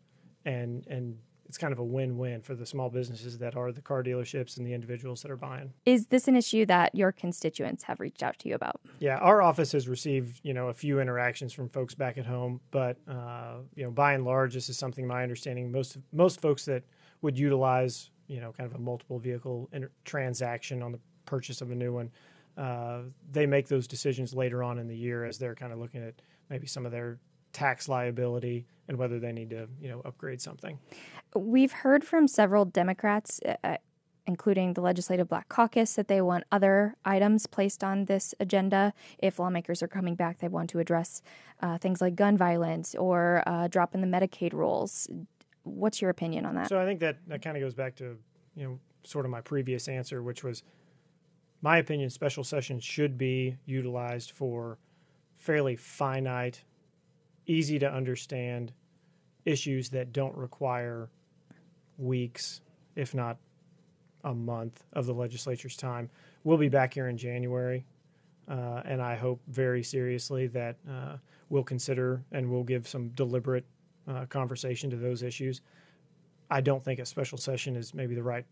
and 0.46 0.86
and 0.88 1.18
it's 1.48 1.58
kind 1.58 1.72
of 1.72 1.80
a 1.80 1.84
win-win 1.84 2.42
for 2.42 2.56
the 2.56 2.66
small 2.66 2.90
businesses 2.90 3.38
that 3.38 3.56
are 3.56 3.72
the 3.72 3.82
car 3.82 4.04
dealerships 4.04 4.58
and 4.58 4.68
the 4.68 4.74
individuals 4.74 5.22
that 5.22 5.32
are 5.32 5.38
buying. 5.38 5.74
Is 5.86 6.08
this 6.08 6.28
an 6.28 6.36
issue 6.36 6.66
that 6.66 6.94
your 6.94 7.12
constituents 7.12 7.84
have 7.84 8.00
reached 8.00 8.22
out 8.22 8.38
to 8.40 8.50
you 8.50 8.56
about? 8.56 8.82
Yeah, 9.00 9.18
our 9.18 9.42
office 9.42 9.72
has 9.72 9.88
received 9.88 10.42
you 10.44 10.54
know 10.54 10.68
a 10.68 10.74
few 10.74 11.00
interactions 11.00 11.54
from 11.54 11.70
folks 11.70 11.96
back 11.96 12.18
at 12.18 12.26
home, 12.26 12.60
but 12.72 12.98
uh, 13.08 13.56
you 13.76 13.84
know 13.84 13.92
by 13.92 14.14
and 14.14 14.26
large, 14.26 14.54
this 14.54 14.70
is 14.70 14.78
something 14.78 15.08
my 15.08 15.24
understanding 15.24 15.72
most 15.72 15.98
most 16.12 16.42
folks 16.42 16.66
that 16.66 16.84
would 17.22 17.38
utilize 17.38 18.10
you 18.28 18.42
know 18.42 18.52
kind 18.52 18.70
of 18.70 18.76
a 18.76 18.82
multiple 18.82 19.20
vehicle 19.20 19.70
inter- 19.72 19.92
transaction 20.06 20.82
on 20.82 20.92
the 20.92 21.00
purchase 21.26 21.62
of 21.62 21.72
a 21.72 21.76
new 21.76 21.94
one. 21.94 22.12
Uh, 22.58 23.02
they 23.32 23.46
make 23.46 23.68
those 23.68 23.88
decisions 23.88 24.34
later 24.34 24.64
on 24.64 24.80
in 24.80 24.88
the 24.88 24.98
year 24.98 25.26
as 25.26 25.38
they're 25.38 25.56
kind 25.56 25.72
of 25.72 25.80
looking 25.80 26.04
at 26.04 26.16
maybe 26.50 26.66
some 26.66 26.86
of 26.86 26.92
their 26.92 27.20
tax 27.58 27.90
liability 27.90 28.68
and 28.88 28.98
whether 28.98 29.20
they 29.20 29.32
need 29.32 29.50
to, 29.50 29.68
you 29.82 29.90
know, 29.90 30.00
upgrade 30.06 30.40
something. 30.40 30.78
We've 31.36 31.72
heard 31.72 32.04
from 32.04 32.28
several 32.28 32.66
Democrats, 32.66 33.42
uh, 33.44 33.56
uh, 33.64 33.78
including 34.28 34.74
the 34.74 34.82
Legislative 34.82 35.28
Black 35.28 35.50
Caucus, 35.50 35.96
that 35.96 36.08
they 36.08 36.22
want 36.22 36.44
other 36.52 36.96
items 37.04 37.48
placed 37.48 37.84
on 37.84 38.06
this 38.06 38.36
agenda. 38.40 38.94
If 39.18 39.40
lawmakers 39.40 39.82
are 39.82 39.88
coming 39.88 40.14
back, 40.14 40.38
they 40.38 40.48
want 40.48 40.70
to 40.70 40.80
address 40.80 41.24
uh, 41.60 41.80
things 41.80 42.00
like 42.00 42.16
gun 42.16 42.38
violence 42.38 42.94
or 42.94 43.42
uh, 43.48 43.68
drop 43.68 43.96
in 43.96 44.02
the 44.02 44.08
Medicaid 44.08 44.54
rules. 44.54 45.10
What's 45.64 46.00
your 46.00 46.12
opinion 46.12 46.46
on 46.46 46.54
that? 46.56 46.70
So 46.70 46.80
I 46.80 46.86
think 46.86 47.00
that 47.00 47.18
that 47.26 47.42
kind 47.42 47.58
of 47.58 47.64
goes 47.64 47.74
back 47.74 47.96
to, 47.96 48.18
you 48.56 48.64
know, 48.64 48.80
sort 49.04 49.26
of 49.26 49.32
my 49.32 49.42
previous 49.42 49.88
answer, 49.88 50.22
which 50.22 50.44
was 50.44 50.62
my 51.64 51.80
opinion 51.80 52.12
special 52.12 52.44
sessions 52.44 52.84
should 52.84 53.18
be 53.18 53.58
utilized 53.66 54.30
for 54.30 54.78
fairly 55.38 55.76
finite 55.76 56.64
easy 57.48 57.80
to 57.80 57.92
understand 57.92 58.74
issues 59.46 59.90
that 59.90 60.14
don't 60.14 60.36
require 60.36 61.10
weeks, 61.98 62.62
if 62.96 63.16
not 63.16 63.38
a 64.24 64.34
month, 64.34 64.84
of 64.94 65.06
the 65.06 65.14
legislature's 65.14 65.76
time. 65.76 66.10
We'll 66.44 66.58
be 66.58 66.70
back 66.70 66.94
here 66.94 67.08
in 67.08 67.18
January, 67.18 67.86
uh, 68.48 68.82
and 68.86 69.02
I 69.02 69.16
hope 69.16 69.42
very 69.48 69.84
seriously 69.84 70.48
that 70.48 70.76
uh, 70.90 71.18
we'll 71.50 71.64
consider 71.64 72.24
and 72.32 72.50
we'll 72.52 72.64
give 72.64 72.88
some 72.88 73.10
deliberate 73.10 73.66
uh, 74.08 74.26
conversation 74.26 74.90
to 74.90 74.96
those 74.98 75.24
issues. 75.24 75.62
I 76.50 76.62
don't 76.62 76.84
think 76.84 77.00
a 77.00 77.06
special 77.06 77.38
session 77.38 77.76
is 77.76 77.94
maybe 77.94 78.16
the 78.16 78.24
right 78.24 78.46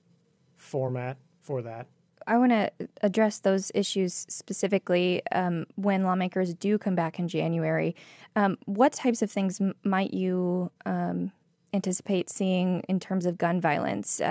format 0.56 1.18
for 1.42 1.62
that. 1.62 1.88
I 2.28 2.38
want 2.38 2.52
to 2.52 2.72
address 3.02 3.40
those 3.40 3.72
issues 3.76 4.26
specifically 4.30 5.22
um, 5.32 5.66
when 5.76 6.04
lawmakers 6.04 6.54
do 6.54 6.78
come 6.78 6.96
back 6.96 7.20
in 7.20 7.28
January. 7.28 7.96
Um, 8.36 8.58
what 8.66 8.94
types 8.94 9.22
of 9.22 9.32
things 9.32 9.62
m- 9.62 9.76
might 9.84 10.14
you 10.14 10.72
um, 10.86 11.32
anticipate 11.74 12.30
seeing 12.30 12.82
in 12.90 13.00
terms 13.00 13.26
of 13.26 13.38
gun 13.38 13.62
violence? 13.62 14.22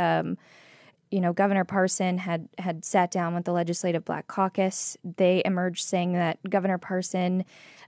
You 1.14 1.20
know, 1.20 1.32
Governor 1.32 1.62
Parson 1.62 2.18
had 2.18 2.48
had 2.58 2.84
sat 2.84 3.12
down 3.12 3.36
with 3.36 3.44
the 3.44 3.52
Legislative 3.52 4.04
Black 4.04 4.26
Caucus. 4.26 4.96
They 5.04 5.42
emerged 5.44 5.84
saying 5.84 6.14
that 6.14 6.40
Governor 6.50 6.76
Parson 6.76 7.44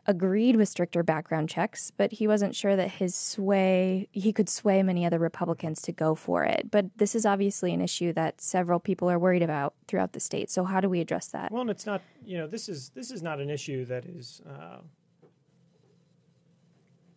agreed 0.07 0.55
with 0.55 0.69
stricter 0.69 1.03
background 1.03 1.49
checks, 1.49 1.91
but 1.91 2.13
he 2.13 2.29
wasn't 2.29 2.55
sure 2.55 2.77
that 2.77 2.89
his 2.89 3.17
sway 3.17 4.07
he 4.13 4.33
could 4.33 4.49
sway 4.49 4.81
many 4.85 5.05
other 5.05 5.19
Republicans 5.19 5.83
to 5.83 5.91
go 5.91 6.15
for 6.15 6.45
it. 6.45 6.71
But 6.71 6.87
this 6.99 7.17
is 7.17 7.27
obviously 7.27 7.75
an 7.75 7.81
issue 7.81 8.13
that 8.13 8.41
several 8.41 8.79
people 8.79 9.11
are 9.11 9.19
worried 9.19 9.43
about 9.43 9.75
throughout 9.89 10.13
the 10.13 10.21
state. 10.21 10.49
So 10.49 10.63
how 10.63 10.81
do 10.81 10.89
we 10.89 11.01
address 11.01 11.27
that? 11.27 11.51
Well, 11.51 11.69
it's 11.69 11.85
not 11.85 12.03
you 12.25 12.39
know 12.39 12.47
this 12.47 12.69
is 12.69 12.91
this 12.91 13.11
is 13.11 13.25
not 13.25 13.41
an 13.41 13.51
issue 13.51 13.85
that 13.87 14.07
is 14.07 14.41
uh, 14.49 14.83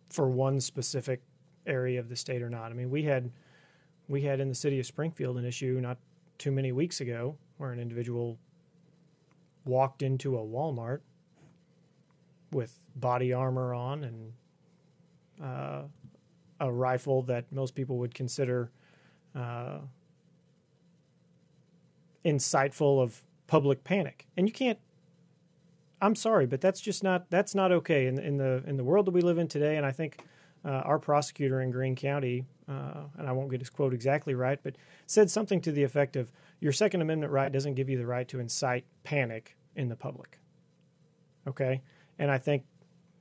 for 0.08 0.28
one 0.28 0.58
specific 0.58 1.22
area 1.68 2.00
of 2.00 2.08
the 2.08 2.16
state 2.16 2.42
or 2.42 2.50
not. 2.50 2.72
I 2.72 2.74
mean, 2.74 2.90
we 2.90 3.04
had 3.04 3.30
we 4.10 4.22
had 4.22 4.40
in 4.40 4.48
the 4.48 4.54
city 4.56 4.80
of 4.80 4.86
Springfield 4.86 5.38
an 5.38 5.44
issue 5.44 5.78
not 5.80 5.96
too 6.36 6.50
many 6.50 6.72
weeks 6.72 7.00
ago 7.00 7.36
where 7.58 7.70
an 7.70 7.78
individual 7.78 8.38
walked 9.64 10.02
into 10.02 10.36
a 10.36 10.40
Walmart 10.40 10.98
with 12.50 12.84
body 12.96 13.32
armor 13.32 13.72
on 13.72 14.02
and 14.02 14.32
uh, 15.40 15.82
a 16.58 16.72
rifle 16.72 17.22
that 17.22 17.52
most 17.52 17.76
people 17.76 17.98
would 17.98 18.12
consider 18.12 18.72
uh, 19.36 19.78
insightful 22.24 23.00
of 23.00 23.22
public 23.46 23.84
panic. 23.84 24.26
And 24.36 24.48
you 24.48 24.52
can't. 24.52 24.78
I'm 26.02 26.16
sorry, 26.16 26.46
but 26.46 26.60
that's 26.60 26.80
just 26.80 27.04
not 27.04 27.30
that's 27.30 27.54
not 27.54 27.70
okay 27.70 28.06
in 28.06 28.18
in 28.18 28.38
the 28.38 28.64
in 28.66 28.76
the 28.76 28.84
world 28.84 29.06
that 29.06 29.12
we 29.12 29.20
live 29.20 29.38
in 29.38 29.46
today. 29.46 29.76
And 29.76 29.86
I 29.86 29.92
think 29.92 30.24
uh, 30.64 30.68
our 30.68 30.98
prosecutor 30.98 31.60
in 31.60 31.70
Greene 31.70 31.96
County, 31.96 32.44
uh, 32.68 33.04
and 33.18 33.26
I 33.28 33.32
won't 33.32 33.50
get 33.50 33.60
his 33.60 33.70
quote 33.70 33.94
exactly 33.94 34.34
right, 34.34 34.58
but 34.62 34.76
said 35.06 35.30
something 35.30 35.60
to 35.62 35.72
the 35.72 35.82
effect 35.82 36.16
of, 36.16 36.30
"Your 36.60 36.72
Second 36.72 37.00
Amendment 37.02 37.32
right 37.32 37.50
doesn't 37.50 37.74
give 37.74 37.88
you 37.88 37.98
the 37.98 38.06
right 38.06 38.28
to 38.28 38.40
incite 38.40 38.84
panic 39.04 39.56
in 39.74 39.88
the 39.88 39.96
public." 39.96 40.38
Okay, 41.46 41.82
and 42.18 42.30
I 42.30 42.38
think 42.38 42.64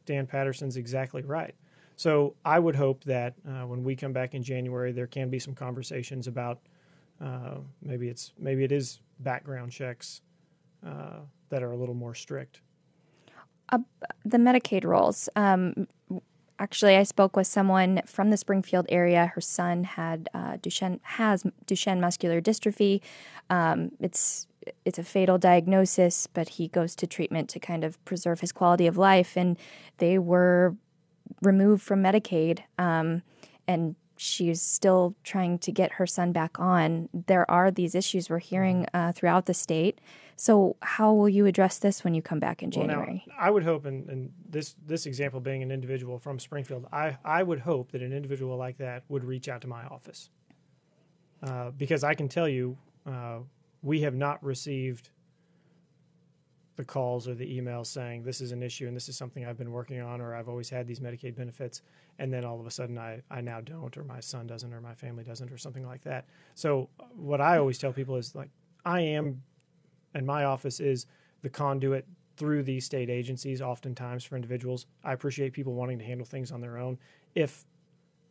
Dan 0.06 0.28
Patterson's 0.28 0.78
exactly 0.78 1.22
right. 1.22 1.56
So 1.96 2.36
I 2.46 2.60
would 2.60 2.76
hope 2.76 3.04
that 3.04 3.34
uh, 3.48 3.68
when 3.68 3.84
we 3.84 3.96
come 3.96 4.14
back 4.14 4.34
in 4.34 4.42
January, 4.42 4.92
there 4.92 5.08
can 5.08 5.30
be 5.30 5.38
some 5.38 5.54
conversations 5.54 6.28
about 6.28 6.60
uh, 7.22 7.56
maybe 7.82 8.08
it's 8.08 8.32
maybe 8.40 8.64
it 8.64 8.72
is 8.72 9.02
background 9.20 9.72
checks 9.72 10.22
uh, 10.86 11.20
that 11.50 11.62
are 11.62 11.72
a 11.72 11.78
little 11.78 11.96
more 11.96 12.16
strict. 12.16 12.62
Uh, 13.72 13.80
the 14.26 14.38
Medicaid 14.38 14.86
rolls. 14.86 15.30
Um, 15.36 15.88
actually, 16.60 16.96
I 16.98 17.04
spoke 17.04 17.36
with 17.36 17.48
someone 17.48 18.02
from 18.06 18.30
the 18.30 18.38
Springfield 18.38 18.86
area. 18.90 19.32
Her 19.34 19.42
son 19.42 19.84
had 19.84 20.30
uh, 20.34 20.58
Duchenne 20.58 21.00
has 21.04 21.44
Duchenne 21.66 22.00
muscular 22.00 22.42
dystrophy. 22.42 23.02
Um, 23.50 23.92
it's 24.00 24.48
it's 24.86 25.00
a 25.00 25.04
fatal 25.04 25.38
diagnosis, 25.38 26.28
but 26.28 26.50
he 26.50 26.68
goes 26.68 26.96
to 26.98 27.08
treatment 27.08 27.50
to 27.50 27.60
kind 27.60 27.84
of 27.84 28.04
preserve 28.06 28.42
his 28.42 28.52
quality 28.52 28.86
of 28.86 28.98
life. 28.98 29.36
And 29.36 29.58
they 29.98 30.20
were 30.20 30.76
removed 31.42 31.82
from 31.82 32.04
Medicaid, 32.04 32.60
um, 32.78 33.24
and 33.68 33.96
she's 34.20 34.62
still 34.62 35.16
trying 35.24 35.58
to 35.58 35.72
get 35.72 35.94
her 35.94 36.06
son 36.06 36.34
back 36.34 36.60
on. 36.60 37.08
There 37.14 37.50
are 37.50 37.72
these 37.72 37.96
issues 37.96 38.30
we're 38.30 38.40
hearing 38.40 38.84
mm-hmm. 38.84 39.10
uh, 39.10 39.12
throughout 39.14 39.46
the 39.46 39.54
state. 39.54 40.00
So, 40.36 40.76
how 40.82 41.14
will 41.14 41.30
you 41.30 41.46
address 41.46 41.80
this 41.80 42.04
when 42.04 42.14
you 42.14 42.22
come 42.22 42.40
back 42.40 42.62
in 42.62 42.72
January? 42.72 43.24
Well, 43.28 43.36
now, 43.38 43.46
I 43.46 43.50
would 43.50 43.64
hope, 43.64 43.86
and, 43.86 44.10
and 44.10 44.32
this 44.50 44.76
this 44.86 45.06
example 45.06 45.40
being 45.40 45.64
an 45.64 45.72
individual 45.72 46.20
from 46.20 46.40
Springfield, 46.40 46.86
I, 46.92 47.18
I 47.26 47.44
would 47.44 47.60
hope 47.60 47.92
that 47.92 48.02
an 48.02 48.14
individual 48.14 48.58
like 48.58 48.78
that 48.78 49.04
would 49.10 49.24
reach 49.24 49.48
out 49.50 49.62
to 49.62 49.68
my 49.68 49.84
office. 49.86 50.30
Uh, 51.42 51.72
because 51.72 52.04
I 52.04 52.14
can 52.14 52.28
tell 52.28 52.48
you, 52.48 52.78
uh, 53.06 53.40
we 53.82 54.02
have 54.02 54.16
not 54.16 54.44
received 54.44 55.10
the 56.80 56.86
calls 56.86 57.28
or 57.28 57.36
the 57.36 57.60
emails 57.60 57.88
saying 57.88 58.24
this 58.24 58.40
is 58.40 58.54
an 58.54 58.64
issue 58.64 58.88
and 58.88 58.96
this 58.96 59.10
is 59.10 59.18
something 59.18 59.46
I've 59.46 59.58
been 59.58 59.74
working 59.74 60.00
on 60.00 60.22
or 60.22 60.34
I've 60.34 60.48
always 60.48 60.70
had 60.70 60.88
these 60.88 61.02
Medicaid 61.02 61.36
benefits 61.36 61.82
and 62.20 62.32
then 62.32 62.46
all 62.46 62.58
of 62.58 62.66
a 62.66 62.72
sudden 62.72 62.98
I, 62.98 63.22
I 63.30 63.42
now 63.42 63.60
don't 63.60 63.98
or 63.98 64.06
my 64.06 64.22
son 64.22 64.48
doesn't 64.48 64.74
or 64.74 64.80
my 64.80 64.94
family 64.96 65.26
doesn't 65.26 65.52
or 65.52 65.58
something 65.58 65.86
like 65.86 66.06
that. 66.06 66.24
So 66.56 66.88
what 67.14 67.42
I 67.42 67.58
always 67.58 67.80
tell 67.80 67.92
people 67.92 68.16
is 68.16 68.34
like 68.34 68.50
I 68.86 69.02
am 69.02 69.42
and 70.14 70.26
my 70.26 70.46
office 70.46 70.80
is 70.80 71.06
the 71.42 71.50
conduit 71.50 72.08
through 72.38 72.64
these 72.64 72.86
state 72.86 73.10
agencies 73.10 73.62
oftentimes 73.62 74.24
for 74.24 74.38
individuals. 74.38 74.86
I 75.04 75.12
appreciate 75.12 75.52
people 75.52 75.74
wanting 75.74 76.00
to 76.00 76.06
handle 76.06 76.26
things 76.26 76.50
on 76.50 76.62
their 76.62 76.78
own. 76.78 76.98
If 77.36 77.66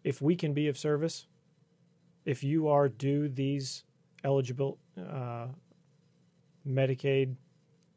if 0.05 0.23
we 0.23 0.35
can 0.35 0.55
be 0.55 0.69
of 0.69 0.79
service, 0.79 1.27
if 2.25 2.43
you 2.43 2.69
are 2.69 2.89
due 2.89 3.29
these 3.29 3.85
eligible 4.25 4.79
uh, 4.97 5.49
Medicaid 6.67 7.37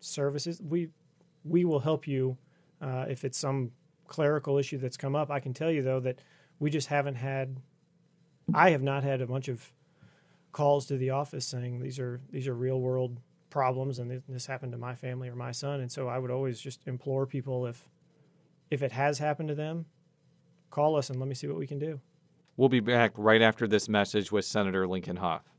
services, 0.01 0.61
we 0.61 0.89
we 1.43 1.65
will 1.65 1.79
help 1.79 2.07
you 2.07 2.37
uh, 2.81 3.05
if 3.09 3.23
it's 3.23 3.37
some 3.37 3.71
clerical 4.07 4.57
issue 4.57 4.77
that's 4.77 4.97
come 4.97 5.15
up. 5.15 5.31
I 5.31 5.39
can 5.39 5.53
tell 5.53 5.71
you 5.71 5.81
though 5.81 6.01
that 6.01 6.19
we 6.59 6.69
just 6.69 6.87
haven't 6.87 7.15
had. 7.15 7.57
I 8.53 8.71
have 8.71 8.83
not 8.83 9.03
had 9.03 9.21
a 9.21 9.27
bunch 9.27 9.47
of 9.47 9.71
calls 10.51 10.85
to 10.87 10.97
the 10.97 11.11
office 11.11 11.45
saying 11.45 11.79
these 11.79 11.99
are 11.99 12.19
these 12.31 12.47
are 12.47 12.53
real 12.53 12.81
world 12.81 13.17
problems 13.49 13.99
and 13.99 14.21
this 14.27 14.45
happened 14.45 14.71
to 14.71 14.77
my 14.77 14.95
family 14.95 15.27
or 15.27 15.35
my 15.35 15.51
son 15.51 15.81
and 15.81 15.91
so 15.91 16.07
I 16.07 16.17
would 16.17 16.31
always 16.31 16.59
just 16.59 16.87
implore 16.87 17.25
people 17.25 17.65
if 17.65 17.87
if 18.69 18.81
it 18.81 18.91
has 18.93 19.19
happened 19.19 19.49
to 19.49 19.55
them 19.55 19.85
call 20.69 20.95
us 20.95 21.09
and 21.09 21.19
let 21.19 21.27
me 21.27 21.35
see 21.35 21.47
what 21.47 21.57
we 21.57 21.67
can 21.67 21.77
do. 21.77 21.99
We'll 22.57 22.69
be 22.69 22.79
back 22.79 23.11
right 23.15 23.41
after 23.41 23.67
this 23.67 23.87
message 23.87 24.31
with 24.31 24.45
Senator 24.45 24.87
Lincoln 24.87 25.17
Hough. 25.17 25.50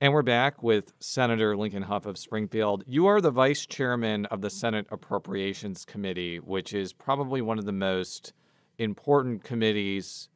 And 0.00 0.12
we're 0.12 0.22
back 0.22 0.62
with 0.62 0.92
Senator 1.00 1.56
Lincoln 1.56 1.82
Hough 1.82 2.06
of 2.06 2.18
Springfield. 2.18 2.84
You 2.86 3.08
are 3.08 3.20
the 3.20 3.32
vice 3.32 3.66
chairman 3.66 4.26
of 4.26 4.42
the 4.42 4.48
Senate 4.48 4.86
Appropriations 4.92 5.84
Committee, 5.84 6.36
which 6.38 6.72
is 6.72 6.92
probably 6.92 7.42
one 7.42 7.58
of 7.58 7.64
the 7.64 7.72
most 7.72 8.32
important 8.78 9.42
committees 9.42 10.28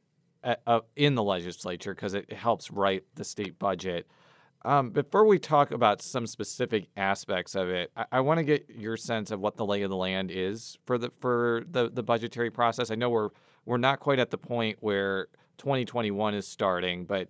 uh, 0.42 0.80
in 0.96 1.14
the 1.14 1.22
legislature 1.22 1.94
because 1.94 2.14
it 2.14 2.32
helps 2.32 2.72
write 2.72 3.04
the 3.14 3.22
state 3.22 3.56
budget. 3.60 4.08
Um, 4.64 4.90
before 4.90 5.26
we 5.26 5.38
talk 5.38 5.70
about 5.70 6.02
some 6.02 6.26
specific 6.26 6.88
aspects 6.96 7.54
of 7.54 7.68
it, 7.68 7.92
I, 7.96 8.06
I 8.10 8.20
want 8.20 8.38
to 8.38 8.44
get 8.44 8.68
your 8.68 8.96
sense 8.96 9.30
of 9.30 9.38
what 9.38 9.56
the 9.56 9.64
lay 9.64 9.82
of 9.82 9.90
the 9.90 9.96
land 9.96 10.32
is 10.32 10.76
for 10.86 10.98
the 10.98 11.12
for 11.20 11.62
the, 11.70 11.88
the 11.88 12.02
budgetary 12.02 12.50
process. 12.50 12.90
I 12.90 12.96
know 12.96 13.10
we're 13.10 13.30
we're 13.64 13.76
not 13.76 14.00
quite 14.00 14.18
at 14.18 14.30
the 14.30 14.38
point 14.38 14.78
where 14.80 15.28
2021 15.58 16.34
is 16.34 16.48
starting, 16.48 17.04
but 17.04 17.28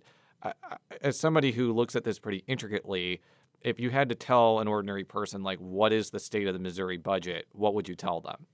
as 1.01 1.19
somebody 1.19 1.51
who 1.51 1.73
looks 1.73 1.95
at 1.95 2.03
this 2.03 2.19
pretty 2.19 2.43
intricately, 2.47 3.21
if 3.61 3.79
you 3.79 3.89
had 3.89 4.09
to 4.09 4.15
tell 4.15 4.59
an 4.59 4.67
ordinary 4.67 5.03
person 5.03 5.43
like 5.43 5.59
what 5.59 5.93
is 5.93 6.09
the 6.09 6.19
state 6.19 6.47
of 6.47 6.53
the 6.53 6.59
Missouri 6.59 6.97
budget, 6.97 7.47
what 7.53 7.73
would 7.73 7.87
you 7.87 7.95
tell 7.95 8.19
them? 8.21 8.45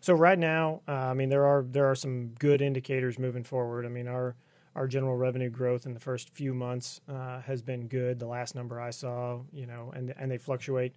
So 0.00 0.14
right 0.14 0.38
now, 0.38 0.82
uh, 0.88 0.92
I 0.92 1.14
mean 1.14 1.28
there 1.28 1.44
are 1.44 1.64
there 1.68 1.90
are 1.90 1.94
some 1.94 2.28
good 2.38 2.62
indicators 2.62 3.18
moving 3.18 3.44
forward. 3.44 3.84
I 3.84 3.88
mean 3.88 4.08
our 4.08 4.36
our 4.74 4.86
general 4.86 5.16
revenue 5.16 5.50
growth 5.50 5.86
in 5.86 5.94
the 5.94 6.00
first 6.00 6.30
few 6.30 6.54
months 6.54 7.00
uh, 7.08 7.40
has 7.40 7.62
been 7.62 7.88
good. 7.88 8.18
The 8.18 8.26
last 8.26 8.54
number 8.54 8.80
I 8.80 8.90
saw, 8.90 9.40
you 9.52 9.66
know, 9.66 9.92
and 9.94 10.14
and 10.16 10.30
they 10.30 10.38
fluctuate 10.38 10.94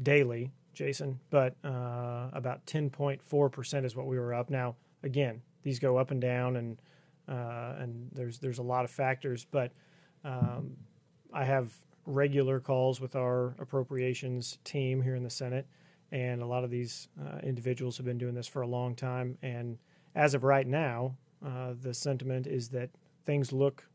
daily, 0.00 0.52
Jason, 0.74 1.18
but 1.30 1.56
uh, 1.64 2.28
about 2.32 2.66
10.4 2.66 3.50
percent 3.52 3.86
is 3.86 3.96
what 3.96 4.06
we 4.06 4.18
were 4.18 4.34
up. 4.34 4.50
Now 4.50 4.76
again, 5.02 5.42
these 5.62 5.78
go 5.78 5.96
up 5.96 6.10
and 6.10 6.20
down 6.20 6.56
and 6.56 6.78
uh, 7.28 7.74
and 7.78 8.08
there's 8.12 8.38
there's 8.38 8.58
a 8.58 8.62
lot 8.62 8.84
of 8.84 8.90
factors. 8.90 9.46
But 9.50 9.72
um, 10.24 10.76
I 11.32 11.44
have 11.44 11.72
regular 12.06 12.60
calls 12.60 13.00
with 13.00 13.16
our 13.16 13.54
appropriations 13.58 14.58
team 14.64 15.02
here 15.02 15.14
in 15.14 15.22
the 15.22 15.30
Senate, 15.30 15.66
and 16.10 16.42
a 16.42 16.46
lot 16.46 16.64
of 16.64 16.70
these 16.70 17.08
uh, 17.20 17.38
individuals 17.42 17.96
have 17.98 18.06
been 18.06 18.18
doing 18.18 18.34
this 18.34 18.46
for 18.46 18.62
a 18.62 18.66
long 18.66 18.94
time. 18.94 19.36
And 19.42 19.78
as 20.14 20.34
of 20.34 20.44
right 20.44 20.66
now, 20.66 21.16
uh, 21.44 21.74
the 21.80 21.94
sentiment 21.94 22.46
is 22.46 22.68
that 22.70 22.90
things 23.24 23.52
look 23.52 23.86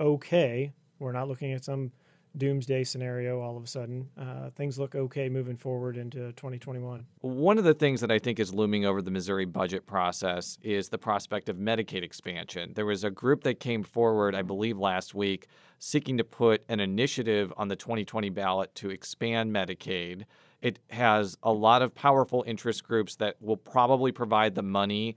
okay. 0.00 0.72
We're 0.98 1.12
not 1.12 1.28
looking 1.28 1.52
at 1.52 1.64
some 1.64 1.92
doomsday 2.36 2.84
scenario 2.84 3.40
all 3.40 3.56
of 3.56 3.64
a 3.64 3.66
sudden. 3.66 4.08
Uh, 4.18 4.50
things 4.50 4.78
look 4.78 4.94
okay 4.94 5.28
moving 5.28 5.56
forward 5.56 5.96
into 5.96 6.32
2021. 6.32 7.06
One 7.20 7.58
of 7.58 7.64
the 7.64 7.74
things 7.74 8.00
that 8.00 8.10
I 8.10 8.18
think 8.18 8.38
is 8.38 8.52
looming 8.54 8.84
over 8.84 9.02
the 9.02 9.10
Missouri 9.10 9.44
budget 9.44 9.86
process 9.86 10.58
is 10.62 10.88
the 10.88 10.98
prospect 10.98 11.48
of 11.48 11.56
Medicaid 11.56 12.02
expansion. 12.02 12.72
There 12.74 12.86
was 12.86 13.04
a 13.04 13.10
group 13.10 13.44
that 13.44 13.60
came 13.60 13.82
forward, 13.82 14.34
I 14.34 14.42
believe, 14.42 14.78
last 14.78 15.14
week 15.14 15.48
seeking 15.78 16.18
to 16.18 16.24
put 16.24 16.64
an 16.68 16.80
initiative 16.80 17.52
on 17.56 17.68
the 17.68 17.76
2020 17.76 18.30
ballot 18.30 18.74
to 18.76 18.90
expand 18.90 19.54
Medicaid. 19.54 20.24
It 20.60 20.80
has 20.90 21.36
a 21.42 21.52
lot 21.52 21.82
of 21.82 21.94
powerful 21.94 22.42
interest 22.46 22.82
groups 22.82 23.16
that 23.16 23.36
will 23.40 23.56
probably 23.56 24.10
provide 24.10 24.54
the 24.54 24.62
money 24.62 25.16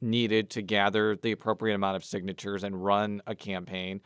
needed 0.00 0.50
to 0.50 0.62
gather 0.62 1.16
the 1.16 1.32
appropriate 1.32 1.74
amount 1.74 1.96
of 1.96 2.04
signatures 2.04 2.64
and 2.64 2.84
run 2.84 3.22
a 3.26 3.34
campaign. 3.34 4.00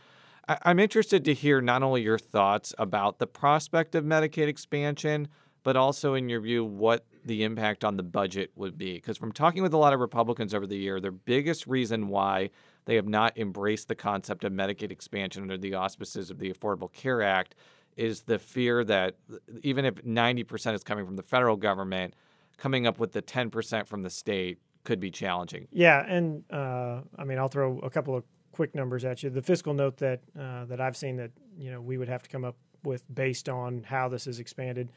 I'm 0.49 0.79
interested 0.79 1.25
to 1.25 1.35
hear 1.35 1.61
not 1.61 1.83
only 1.83 2.03
your 2.03 2.19
thoughts 2.19 2.75
about 2.79 3.19
the 3.19 3.27
prospect 3.27 3.95
of 3.95 4.05
Medicaid 4.05 4.49
expansion, 4.49 5.29
but 5.63 5.77
also 5.77 6.15
in 6.15 6.29
your 6.29 6.41
view 6.41 6.65
what 6.65 7.07
the 7.25 7.43
impact 7.43 7.85
on 7.85 7.97
the 7.97 8.03
budget 8.03 8.51
would 8.55 8.77
be. 8.77 8.95
Because 8.95 9.17
from 9.17 9.33
talking 9.33 9.63
with 9.63 9.73
a 9.73 9.79
lot 9.79 9.95
of 9.95 10.01
Republicans 10.01 10.55
over 10.55 10.67
the 10.67 10.77
year, 10.77 11.01
their 11.01 11.11
biggest 11.11 11.67
reason 11.67 12.09
why 12.09 12.51
they 12.85 12.97
have 12.97 13.09
not 13.09 13.37
embraced 13.39 13.89
the 13.89 13.95
concept 13.95 14.45
of 14.45 14.53
Medicaid 14.53 14.91
expansion 14.91 15.43
under 15.43 15.57
the 15.57 15.75
auspices 15.75 16.31
of 16.31 16.39
the 16.39 16.53
Affordable 16.53 16.93
Care 16.93 17.23
Act 17.23 17.55
is 17.97 18.23
the 18.23 18.39
fear 18.39 18.85
that 18.85 19.17
even 19.63 19.85
if 19.85 19.95
90% 19.95 20.75
is 20.75 20.85
coming 20.85 21.07
from 21.07 21.17
the 21.17 21.23
federal 21.23 21.57
government, 21.57 22.15
coming 22.59 22.87
up 22.87 22.99
with 22.99 23.13
the 23.13 23.23
10% 23.23 23.87
from 23.87 24.03
the 24.03 24.11
state 24.11 24.59
could 24.85 25.01
be 25.01 25.11
challenging. 25.11 25.67
Yeah, 25.73 26.05
and 26.07 26.45
uh, 26.53 27.01
I 27.17 27.25
mean, 27.25 27.39
I'll 27.39 27.49
throw 27.49 27.79
a 27.79 27.89
couple 27.89 28.15
of 28.15 28.25
quick 28.55 28.75
numbers 28.75 29.05
at 29.05 29.23
you. 29.23 29.31
The 29.31 29.43
fiscal 29.43 29.75
note 29.75 29.99
that 29.99 30.21
uh, 30.39 30.65
that 30.67 30.81
I've 30.81 30.97
seen 30.97 31.17
that 31.17 31.33
you 31.59 31.71
know 31.71 31.81
we 31.81 31.99
would 31.99 32.09
have 32.09 32.23
to 32.23 32.31
come 32.31 32.45
up 32.45 32.57
with 32.83 33.03
based 33.13 33.49
on 33.49 33.83
how 33.83 34.09
this 34.09 34.27
is 34.27 34.39
expanded 34.39 34.93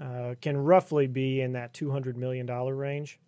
uh, 0.00 0.34
can 0.40 0.56
roughly 0.56 1.06
be 1.06 1.40
in 1.40 1.52
that 1.52 1.72
two 1.72 1.90
hundred 1.90 2.16
million 2.16 2.46
dollar 2.46 2.74
range, 2.74 3.20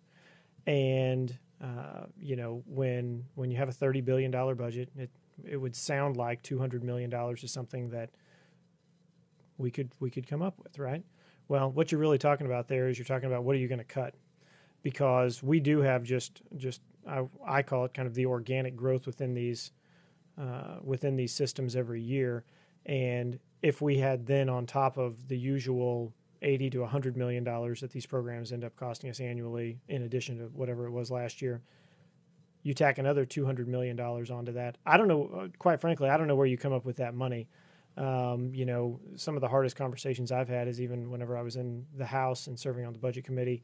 and 0.65 1.37
uh, 1.63 2.05
you 2.19 2.35
know 2.35 2.63
when 2.65 3.23
when 3.35 3.51
you 3.51 3.57
have 3.57 3.69
a 3.69 3.73
thirty 3.73 4.01
billion 4.01 4.31
dollar 4.31 4.55
budget, 4.55 4.89
it 4.97 5.09
it 5.45 5.57
would 5.57 5.75
sound 5.75 6.17
like 6.17 6.41
two 6.41 6.59
hundred 6.59 6.83
million 6.83 7.09
dollars 7.09 7.43
is 7.43 7.51
something 7.51 7.89
that 7.91 8.09
we 9.57 9.71
could 9.71 9.91
we 9.99 10.09
could 10.09 10.27
come 10.27 10.41
up 10.41 10.55
with, 10.63 10.79
right? 10.79 11.03
Well, 11.47 11.71
what 11.71 11.91
you're 11.91 12.01
really 12.01 12.17
talking 12.17 12.45
about 12.45 12.67
there 12.67 12.89
is 12.89 12.97
you're 12.97 13.05
talking 13.05 13.27
about 13.27 13.43
what 13.43 13.55
are 13.55 13.59
you 13.59 13.69
going 13.69 13.79
to 13.79 13.85
cut, 13.85 14.15
because 14.83 15.41
we 15.41 15.59
do 15.59 15.81
have 15.81 16.03
just 16.03 16.41
just 16.57 16.81
I, 17.07 17.27
I 17.45 17.61
call 17.63 17.85
it 17.85 17.93
kind 17.93 18.07
of 18.07 18.13
the 18.13 18.25
organic 18.25 18.75
growth 18.75 19.05
within 19.05 19.33
these 19.33 19.71
uh, 20.39 20.77
within 20.83 21.15
these 21.15 21.33
systems 21.33 21.75
every 21.75 22.01
year. 22.01 22.43
And 22.85 23.39
if 23.61 23.81
we 23.81 23.97
had 23.97 24.27
then 24.27 24.49
on 24.49 24.65
top 24.65 24.97
of 24.97 25.27
the 25.27 25.37
usual 25.37 26.13
80 26.41 26.69
to 26.71 26.79
100 26.81 27.17
million 27.17 27.43
dollars 27.43 27.81
that 27.81 27.91
these 27.91 28.05
programs 28.05 28.51
end 28.53 28.63
up 28.63 28.75
costing 28.75 29.09
us 29.09 29.19
annually, 29.19 29.79
in 29.87 30.03
addition 30.03 30.37
to 30.37 30.45
whatever 30.45 30.85
it 30.85 30.91
was 30.91 31.09
last 31.09 31.41
year, 31.41 31.61
you 32.61 32.73
tack 32.73 32.97
another 32.97 33.25
200 33.25 33.67
million 33.67 33.95
dollars 33.95 34.29
onto 34.29 34.51
that. 34.53 34.77
I 34.85 34.97
don't 34.97 35.07
know, 35.07 35.29
uh, 35.35 35.47
quite 35.57 35.81
frankly, 35.81 36.09
I 36.09 36.17
don't 36.17 36.27
know 36.27 36.35
where 36.35 36.45
you 36.45 36.57
come 36.57 36.73
up 36.73 36.85
with 36.85 36.97
that 36.97 37.15
money. 37.15 37.47
Um, 37.97 38.53
you 38.53 38.65
know, 38.65 38.99
some 39.15 39.35
of 39.35 39.41
the 39.41 39.47
hardest 39.47 39.75
conversations 39.75 40.31
I've 40.31 40.49
had 40.49 40.67
is 40.67 40.79
even 40.79 41.09
whenever 41.09 41.35
I 41.35 41.41
was 41.41 41.55
in 41.55 41.85
the 41.95 42.05
House 42.05 42.45
and 42.45 42.59
serving 42.59 42.85
on 42.85 42.93
the 42.93 42.99
budget 42.99 43.23
committee 43.23 43.63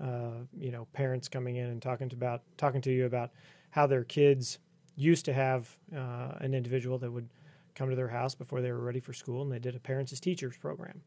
uh, 0.00 0.44
you 0.56 0.70
know, 0.70 0.86
parents 0.92 1.28
coming 1.28 1.56
in 1.56 1.66
and 1.66 1.82
talking 1.82 2.08
to 2.08 2.16
about 2.16 2.42
talking 2.56 2.80
to 2.82 2.92
you 2.92 3.06
about 3.06 3.30
how 3.70 3.86
their 3.86 4.04
kids 4.04 4.58
used 4.96 5.24
to 5.24 5.32
have 5.32 5.68
uh, 5.94 6.32
an 6.40 6.54
individual 6.54 6.98
that 6.98 7.10
would 7.10 7.28
come 7.74 7.90
to 7.90 7.96
their 7.96 8.08
house 8.08 8.34
before 8.34 8.60
they 8.60 8.72
were 8.72 8.80
ready 8.80 9.00
for 9.00 9.12
school, 9.12 9.42
and 9.42 9.52
they 9.52 9.58
did 9.58 9.74
a 9.74 9.80
parents 9.80 10.12
as 10.12 10.20
teachers 10.20 10.56
program. 10.56 11.00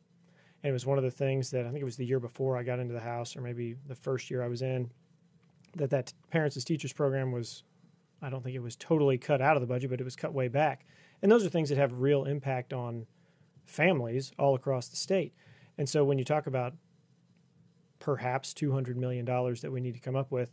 And 0.63 0.69
it 0.69 0.73
was 0.73 0.85
one 0.85 0.97
of 0.97 1.03
the 1.03 1.11
things 1.11 1.51
that 1.51 1.65
I 1.65 1.69
think 1.69 1.81
it 1.81 1.85
was 1.85 1.97
the 1.97 2.05
year 2.05 2.19
before 2.19 2.57
I 2.57 2.63
got 2.63 2.79
into 2.79 2.93
the 2.93 2.99
house, 2.99 3.35
or 3.35 3.41
maybe 3.41 3.75
the 3.87 3.95
first 3.95 4.29
year 4.29 4.43
I 4.43 4.47
was 4.47 4.61
in, 4.61 4.91
that 5.75 5.89
that 5.89 6.13
parents 6.29 6.55
as 6.57 6.63
teachers 6.63 6.93
program 6.93 7.31
was. 7.31 7.63
I 8.23 8.29
don't 8.29 8.43
think 8.43 8.55
it 8.55 8.61
was 8.61 8.75
totally 8.75 9.17
cut 9.17 9.41
out 9.41 9.57
of 9.57 9.61
the 9.61 9.67
budget, 9.67 9.89
but 9.89 9.99
it 9.99 10.03
was 10.03 10.15
cut 10.15 10.31
way 10.31 10.47
back. 10.47 10.85
And 11.23 11.31
those 11.31 11.43
are 11.43 11.49
things 11.49 11.69
that 11.69 11.79
have 11.79 11.91
real 11.93 12.25
impact 12.25 12.71
on 12.71 13.07
families 13.65 14.31
all 14.37 14.53
across 14.53 14.89
the 14.89 14.95
state. 14.95 15.33
And 15.79 15.89
so 15.89 16.03
when 16.03 16.19
you 16.19 16.23
talk 16.23 16.45
about 16.45 16.75
perhaps 18.01 18.53
$200 18.53 18.95
million 18.97 19.23
that 19.23 19.71
we 19.71 19.79
need 19.79 19.93
to 19.93 20.01
come 20.01 20.17
up 20.17 20.31
with. 20.31 20.51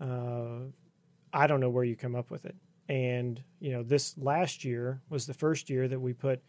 Uh, 0.00 0.70
I 1.32 1.46
don't 1.46 1.60
know 1.60 1.70
where 1.70 1.84
you 1.84 1.94
come 1.94 2.16
up 2.16 2.30
with 2.30 2.44
it. 2.46 2.56
And, 2.88 3.40
you 3.60 3.70
know, 3.70 3.82
this 3.82 4.16
last 4.18 4.64
year 4.64 5.00
was 5.10 5.26
the 5.26 5.34
first 5.34 5.70
year 5.70 5.86
that 5.86 6.00
we 6.00 6.14
put 6.14 6.42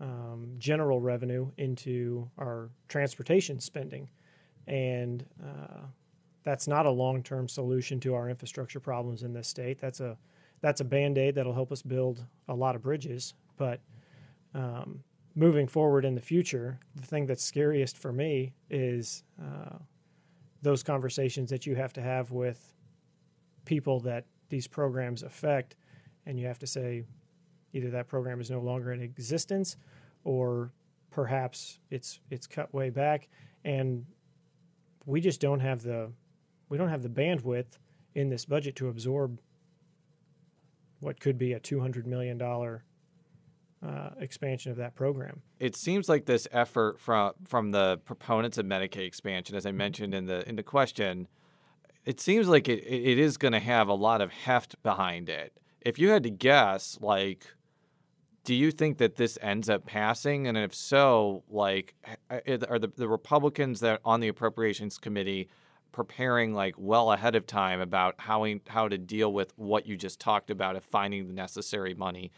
um, 0.00 0.54
general 0.58 1.00
revenue 1.00 1.50
into 1.56 2.30
our 2.38 2.70
transportation 2.88 3.58
spending. 3.58 4.08
And 4.66 5.24
uh, 5.42 5.86
that's 6.44 6.68
not 6.68 6.86
a 6.86 6.90
long 6.90 7.22
term 7.22 7.48
solution 7.48 7.98
to 8.00 8.14
our 8.14 8.28
infrastructure 8.28 8.80
problems 8.80 9.22
in 9.22 9.32
this 9.32 9.48
state. 9.48 9.80
That's 9.80 10.00
a 10.00 10.16
that's 10.60 10.80
a 10.80 10.84
band 10.84 11.18
aid 11.18 11.36
that'll 11.36 11.54
help 11.54 11.72
us 11.72 11.82
build 11.82 12.24
a 12.48 12.54
lot 12.54 12.74
of 12.74 12.82
bridges, 12.82 13.34
but 13.56 13.80
um, 14.54 15.04
moving 15.38 15.68
forward 15.68 16.04
in 16.04 16.16
the 16.16 16.20
future, 16.20 16.80
the 16.96 17.06
thing 17.06 17.24
that's 17.24 17.44
scariest 17.44 17.96
for 17.96 18.12
me 18.12 18.52
is 18.70 19.22
uh, 19.40 19.76
those 20.62 20.82
conversations 20.82 21.48
that 21.48 21.64
you 21.64 21.76
have 21.76 21.92
to 21.92 22.02
have 22.02 22.32
with 22.32 22.74
people 23.64 24.00
that 24.00 24.24
these 24.48 24.66
programs 24.66 25.22
affect, 25.22 25.76
and 26.26 26.40
you 26.40 26.46
have 26.46 26.58
to 26.58 26.66
say 26.66 27.04
either 27.72 27.88
that 27.88 28.08
program 28.08 28.40
is 28.40 28.50
no 28.50 28.58
longer 28.58 28.92
in 28.92 29.00
existence, 29.00 29.76
or 30.24 30.72
perhaps 31.12 31.78
it's 31.88 32.18
it's 32.30 32.48
cut 32.48 32.74
way 32.74 32.90
back, 32.90 33.28
and 33.64 34.04
we 35.06 35.20
just 35.20 35.40
don't 35.40 35.60
have 35.60 35.82
the 35.82 36.10
we 36.68 36.76
don't 36.76 36.88
have 36.88 37.04
the 37.04 37.08
bandwidth 37.08 37.78
in 38.16 38.28
this 38.28 38.44
budget 38.44 38.74
to 38.74 38.88
absorb 38.88 39.38
what 40.98 41.20
could 41.20 41.38
be 41.38 41.52
a 41.52 41.60
two 41.60 41.78
hundred 41.78 42.08
million 42.08 42.36
dollar 42.38 42.82
uh, 43.86 44.10
expansion 44.18 44.72
of 44.72 44.78
that 44.78 44.94
program. 44.94 45.42
It 45.60 45.76
seems 45.76 46.08
like 46.08 46.26
this 46.26 46.48
effort 46.52 46.98
from 46.98 47.32
from 47.46 47.70
the 47.70 48.00
proponents 48.04 48.58
of 48.58 48.66
Medicaid 48.66 49.06
expansion, 49.06 49.56
as 49.56 49.66
I 49.66 49.72
mentioned 49.72 50.14
in 50.14 50.26
the 50.26 50.48
in 50.48 50.56
the 50.56 50.62
question, 50.62 51.28
it 52.04 52.20
seems 52.20 52.48
like 52.48 52.68
it, 52.68 52.84
it 52.84 53.18
is 53.18 53.36
going 53.36 53.52
to 53.52 53.60
have 53.60 53.88
a 53.88 53.94
lot 53.94 54.20
of 54.20 54.32
heft 54.32 54.82
behind 54.82 55.28
it. 55.28 55.52
If 55.80 55.98
you 55.98 56.08
had 56.08 56.24
to 56.24 56.30
guess, 56.30 56.98
like, 57.00 57.46
do 58.44 58.54
you 58.54 58.70
think 58.70 58.98
that 58.98 59.16
this 59.16 59.38
ends 59.40 59.68
up 59.68 59.86
passing? 59.86 60.46
And 60.48 60.58
if 60.58 60.74
so, 60.74 61.44
like, 61.48 61.94
are 62.30 62.78
the, 62.78 62.90
the 62.96 63.08
Republicans 63.08 63.80
that 63.80 64.00
on 64.04 64.20
the 64.20 64.28
Appropriations 64.28 64.98
Committee 64.98 65.48
preparing 65.92 66.54
like 66.54 66.74
well 66.78 67.12
ahead 67.12 67.34
of 67.34 67.46
time 67.46 67.80
about 67.80 68.14
how 68.18 68.46
how 68.68 68.88
to 68.88 68.98
deal 68.98 69.32
with 69.32 69.52
what 69.56 69.86
you 69.86 69.96
just 69.96 70.20
talked 70.20 70.50
about 70.50 70.76
of 70.76 70.84
finding 70.84 71.26
the 71.26 71.32
necessary 71.32 71.94
money 71.94 72.30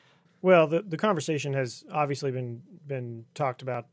well, 0.42 0.66
the 0.66 0.82
the 0.82 0.96
conversation 0.96 1.52
has 1.52 1.84
obviously 1.92 2.30
been 2.30 2.62
been 2.86 3.24
talked 3.34 3.62
about 3.62 3.86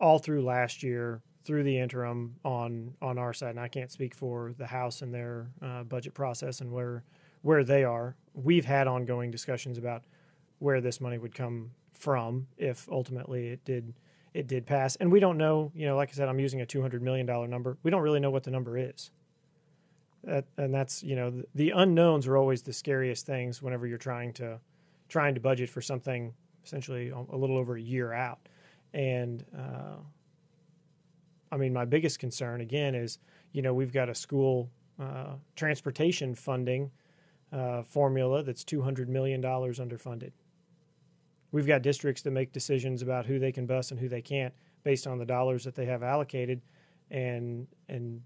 all 0.00 0.18
through 0.18 0.42
last 0.42 0.82
year, 0.82 1.22
through 1.44 1.62
the 1.62 1.78
interim 1.78 2.36
on 2.44 2.94
on 3.02 3.18
our 3.18 3.32
side, 3.32 3.50
and 3.50 3.60
I 3.60 3.68
can't 3.68 3.90
speak 3.90 4.14
for 4.14 4.54
the 4.56 4.66
House 4.66 5.02
and 5.02 5.12
their 5.12 5.50
uh, 5.62 5.82
budget 5.84 6.14
process 6.14 6.60
and 6.60 6.72
where 6.72 7.04
where 7.42 7.64
they 7.64 7.84
are. 7.84 8.16
We've 8.34 8.64
had 8.64 8.86
ongoing 8.86 9.30
discussions 9.30 9.78
about 9.78 10.04
where 10.58 10.80
this 10.80 11.00
money 11.00 11.18
would 11.18 11.34
come 11.34 11.72
from 11.92 12.46
if 12.56 12.88
ultimately 12.90 13.48
it 13.48 13.64
did 13.64 13.94
it 14.34 14.46
did 14.46 14.66
pass, 14.66 14.96
and 14.96 15.10
we 15.10 15.20
don't 15.20 15.36
know. 15.36 15.72
You 15.74 15.86
know, 15.86 15.96
like 15.96 16.10
I 16.10 16.12
said, 16.12 16.28
I'm 16.28 16.40
using 16.40 16.60
a 16.60 16.66
200 16.66 17.02
million 17.02 17.26
dollar 17.26 17.46
number. 17.46 17.76
We 17.82 17.90
don't 17.90 18.02
really 18.02 18.20
know 18.20 18.30
what 18.30 18.44
the 18.44 18.50
number 18.50 18.78
is. 18.78 19.10
That, 20.24 20.46
and 20.56 20.74
that's 20.74 21.02
you 21.02 21.14
know 21.16 21.30
the, 21.30 21.44
the 21.54 21.70
unknowns 21.70 22.26
are 22.26 22.36
always 22.36 22.62
the 22.62 22.72
scariest 22.72 23.26
things 23.26 23.62
whenever 23.62 23.86
you're 23.86 23.98
trying 23.98 24.32
to 24.34 24.60
trying 25.08 25.34
to 25.34 25.40
budget 25.40 25.68
for 25.70 25.80
something 25.80 26.32
essentially 26.64 27.08
a 27.08 27.36
little 27.36 27.56
over 27.56 27.76
a 27.76 27.80
year 27.80 28.12
out. 28.12 28.38
And 28.92 29.44
uh, 29.56 29.96
I 31.50 31.56
mean, 31.56 31.72
my 31.72 31.84
biggest 31.84 32.18
concern 32.18 32.60
again 32.60 32.94
is, 32.94 33.18
you 33.52 33.62
know, 33.62 33.72
we've 33.72 33.92
got 33.92 34.08
a 34.08 34.14
school 34.14 34.70
uh, 35.00 35.34
transportation 35.56 36.34
funding 36.34 36.90
uh, 37.52 37.82
formula 37.82 38.42
that's 38.42 38.64
$200 38.64 39.08
million 39.08 39.42
underfunded. 39.42 40.32
We've 41.50 41.66
got 41.66 41.82
districts 41.82 42.22
that 42.22 42.32
make 42.32 42.52
decisions 42.52 43.00
about 43.00 43.24
who 43.24 43.38
they 43.38 43.52
can 43.52 43.64
bus 43.64 43.90
and 43.90 43.98
who 43.98 44.08
they 44.08 44.20
can't 44.20 44.52
based 44.84 45.06
on 45.06 45.18
the 45.18 45.24
dollars 45.24 45.64
that 45.64 45.74
they 45.74 45.86
have 45.86 46.02
allocated. 46.02 46.60
And, 47.10 47.66
and 47.88 48.22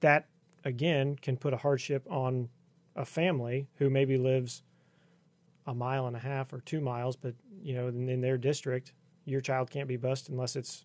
that, 0.00 0.26
again, 0.64 1.16
can 1.22 1.36
put 1.36 1.54
a 1.54 1.58
hardship 1.58 2.04
on 2.10 2.48
a 2.96 3.04
family 3.04 3.68
who 3.76 3.88
maybe 3.88 4.16
lives 4.18 4.62
a 5.66 5.74
mile 5.74 6.06
and 6.06 6.16
a 6.16 6.20
half 6.20 6.52
or 6.52 6.60
two 6.60 6.80
miles, 6.80 7.16
but 7.16 7.34
you 7.62 7.74
know, 7.74 7.88
in, 7.88 8.08
in, 8.08 8.20
their 8.20 8.36
district, 8.36 8.92
your 9.24 9.40
child 9.40 9.70
can't 9.70 9.88
be 9.88 9.96
bused 9.96 10.28
unless 10.28 10.56
it's 10.56 10.84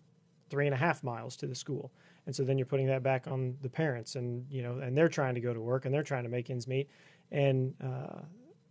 three 0.50 0.66
and 0.66 0.74
a 0.74 0.78
half 0.78 1.02
miles 1.02 1.36
to 1.36 1.46
the 1.46 1.54
school. 1.54 1.90
And 2.26 2.34
so 2.34 2.44
then 2.44 2.58
you're 2.58 2.66
putting 2.66 2.86
that 2.86 3.02
back 3.02 3.26
on 3.26 3.56
the 3.62 3.68
parents, 3.68 4.14
and 4.14 4.46
you 4.50 4.62
know, 4.62 4.78
and 4.78 4.96
they're 4.96 5.08
trying 5.08 5.34
to 5.34 5.40
go 5.40 5.52
to 5.52 5.60
work 5.60 5.84
and 5.84 5.94
they're 5.94 6.02
trying 6.02 6.24
to 6.24 6.28
make 6.28 6.50
ends 6.50 6.68
meet, 6.68 6.88
and 7.32 7.74
uh, 7.82 8.20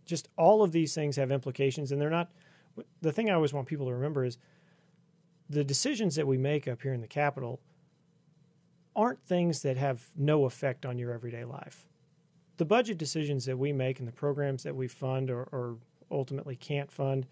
just 0.06 0.28
all 0.36 0.62
of 0.62 0.72
these 0.72 0.94
things 0.94 1.16
have 1.16 1.30
implications, 1.30 1.92
and 1.92 2.00
they're 2.00 2.10
not. 2.10 2.30
The 3.02 3.12
thing 3.12 3.28
I 3.28 3.34
always 3.34 3.52
want 3.52 3.66
people 3.66 3.86
to 3.86 3.92
remember 3.92 4.24
is 4.24 4.38
the 5.50 5.64
decisions 5.64 6.14
that 6.14 6.26
we 6.26 6.38
make 6.38 6.68
up 6.68 6.82
here 6.82 6.92
in 6.92 7.00
the 7.00 7.08
capital 7.08 7.60
aren't 8.94 9.22
things 9.24 9.62
that 9.62 9.76
have 9.76 10.08
no 10.16 10.44
effect 10.44 10.84
on 10.84 10.98
your 10.98 11.12
everyday 11.12 11.44
life. 11.44 11.86
The 12.56 12.64
budget 12.64 12.98
decisions 12.98 13.44
that 13.44 13.56
we 13.56 13.72
make 13.72 14.00
and 14.00 14.08
the 14.08 14.12
programs 14.12 14.64
that 14.64 14.74
we 14.74 14.88
fund 14.88 15.30
or, 15.30 15.42
or 15.52 15.76
ultimately 16.10 16.56
can't 16.56 16.90
fund 16.90 17.26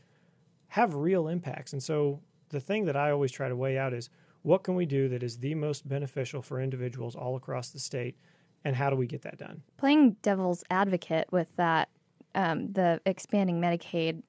have 0.68 0.94
real 0.94 1.28
impacts. 1.28 1.72
And 1.72 1.82
so 1.82 2.20
the 2.50 2.60
thing 2.60 2.84
that 2.86 2.96
I 2.96 3.10
always 3.10 3.32
try 3.32 3.48
to 3.48 3.56
weigh 3.56 3.78
out 3.78 3.92
is 3.92 4.10
what 4.42 4.62
can 4.62 4.74
we 4.74 4.86
do 4.86 5.08
that 5.08 5.22
is 5.22 5.38
the 5.38 5.54
most 5.54 5.88
beneficial 5.88 6.42
for 6.42 6.60
individuals 6.60 7.16
all 7.16 7.36
across 7.36 7.70
the 7.70 7.80
state, 7.80 8.16
and 8.64 8.76
how 8.76 8.90
do 8.90 8.96
we 8.96 9.06
get 9.06 9.22
that 9.22 9.38
done? 9.38 9.62
Playing 9.76 10.16
devil's 10.22 10.62
advocate 10.70 11.26
with 11.32 11.54
that, 11.56 11.88
um, 12.34 12.72
the 12.72 13.00
expanding 13.06 13.60
Medicaid, 13.60 14.22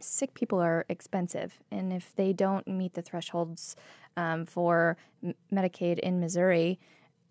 sick 0.00 0.32
people 0.34 0.58
are 0.58 0.86
expensive, 0.88 1.58
and 1.70 1.92
if 1.92 2.14
they 2.16 2.32
don't 2.32 2.66
meet 2.66 2.94
the 2.94 3.02
thresholds 3.02 3.76
um, 4.16 4.46
for 4.46 4.96
Medicaid 5.52 5.98
in 5.98 6.18
Missouri, 6.18 6.78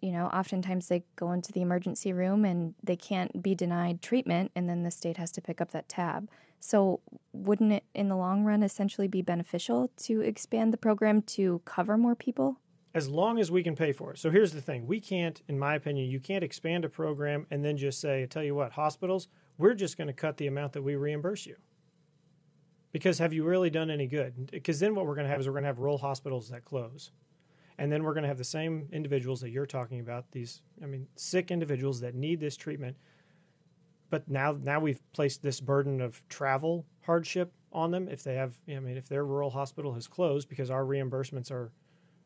you 0.02 0.12
know, 0.12 0.28
oftentimes 0.28 0.88
they 0.88 1.04
go 1.16 1.32
into 1.32 1.52
the 1.52 1.62
emergency 1.62 2.14
room 2.14 2.46
and 2.46 2.76
they 2.84 2.96
can't 2.96 3.42
be 3.42 3.56
denied 3.56 4.02
treatment, 4.02 4.52
and 4.56 4.70
then 4.70 4.84
the 4.84 4.92
state 4.92 5.18
has 5.18 5.32
to 5.32 5.42
pick 5.42 5.60
up 5.62 5.72
that 5.72 5.90
tab. 5.90 6.30
So, 6.60 7.02
wouldn't 7.34 7.72
it 7.72 7.84
in 7.94 8.10
the 8.10 8.16
long 8.16 8.44
run 8.44 8.64
essentially 8.64 9.08
be 9.08 9.22
beneficial 9.22 9.92
to 9.98 10.22
expand 10.22 10.74
the 10.74 10.78
program 10.78 11.22
to 11.24 11.62
cover 11.66 11.98
more 11.98 12.16
people? 12.16 12.60
As 12.94 13.08
long 13.10 13.38
as 13.40 13.52
we 13.52 13.62
can 13.62 13.76
pay 13.76 13.92
for 13.92 14.12
it. 14.12 14.18
So, 14.18 14.32
here's 14.32 14.54
the 14.54 14.62
thing 14.62 14.88
we 14.88 15.00
can't, 15.00 15.42
in 15.48 15.60
my 15.60 15.76
opinion, 15.76 16.10
you 16.10 16.20
can't 16.20 16.44
expand 16.44 16.86
a 16.86 16.90
program 16.90 17.46
and 17.52 17.64
then 17.64 17.78
just 17.78 18.00
say, 18.00 18.24
I 18.24 18.26
tell 18.26 18.44
you 18.44 18.56
what, 18.56 18.74
hospitals, 18.74 19.28
we're 19.58 19.76
just 19.76 19.98
going 19.98 20.08
to 20.08 20.14
cut 20.14 20.38
the 20.38 20.48
amount 20.48 20.74
that 20.74 20.82
we 20.82 20.96
reimburse 20.96 21.46
you. 21.46 21.56
Because 22.92 23.20
have 23.20 23.34
you 23.34 23.44
really 23.44 23.70
done 23.70 23.92
any 23.92 24.08
good? 24.08 24.50
Because 24.52 24.80
then 24.80 24.96
what 24.96 25.06
we're 25.06 25.16
going 25.16 25.26
to 25.26 25.32
have 25.32 25.40
is 25.40 25.48
we're 25.48 25.54
going 25.54 25.64
to 25.64 25.68
have 25.68 25.80
rural 25.80 26.00
hospitals 26.00 26.50
that 26.50 26.66
close. 26.66 27.12
And 27.80 27.92
then 27.92 28.04
we're 28.04 28.14
going 28.14 28.24
to 28.24 28.28
have 28.28 28.40
the 28.40 28.44
same 28.44 28.90
individuals 28.92 29.42
that 29.42 29.52
you're 29.52 29.68
talking 29.68 30.00
about, 30.00 30.32
these, 30.32 30.62
I 30.82 30.88
mean, 30.88 31.08
sick 31.16 31.52
individuals 31.52 32.02
that 32.02 32.16
need 32.16 32.40
this 32.40 32.58
treatment 32.58 32.98
but 34.10 34.30
now 34.30 34.58
now 34.62 34.80
we've 34.80 35.02
placed 35.14 35.42
this 35.42 35.60
burden 35.60 36.02
of 36.02 36.28
travel 36.30 36.86
hardship 37.06 37.52
on 37.72 37.92
them 37.92 38.08
if 38.08 38.24
they 38.24 38.36
have 38.36 38.56
I 38.68 38.80
mean 38.80 38.98
if 38.98 39.08
their 39.08 39.26
rural 39.26 39.50
hospital 39.50 39.94
has 39.94 40.08
closed 40.08 40.50
because 40.50 40.70
our 40.70 40.84
reimbursements 40.84 41.52
are 41.52 41.72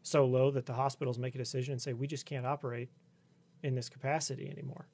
so 0.04 0.26
low 0.26 0.52
that 0.52 0.66
the 0.66 0.74
hospitals 0.74 1.20
make 1.20 1.36
a 1.36 1.38
decision 1.38 1.74
and 1.74 1.82
say 1.82 1.94
we 1.94 2.08
just 2.08 2.26
can't 2.26 2.46
operate 2.46 2.90
in 3.64 3.76
this 3.76 3.90
capacity 3.90 4.50
anymore. 4.50 4.88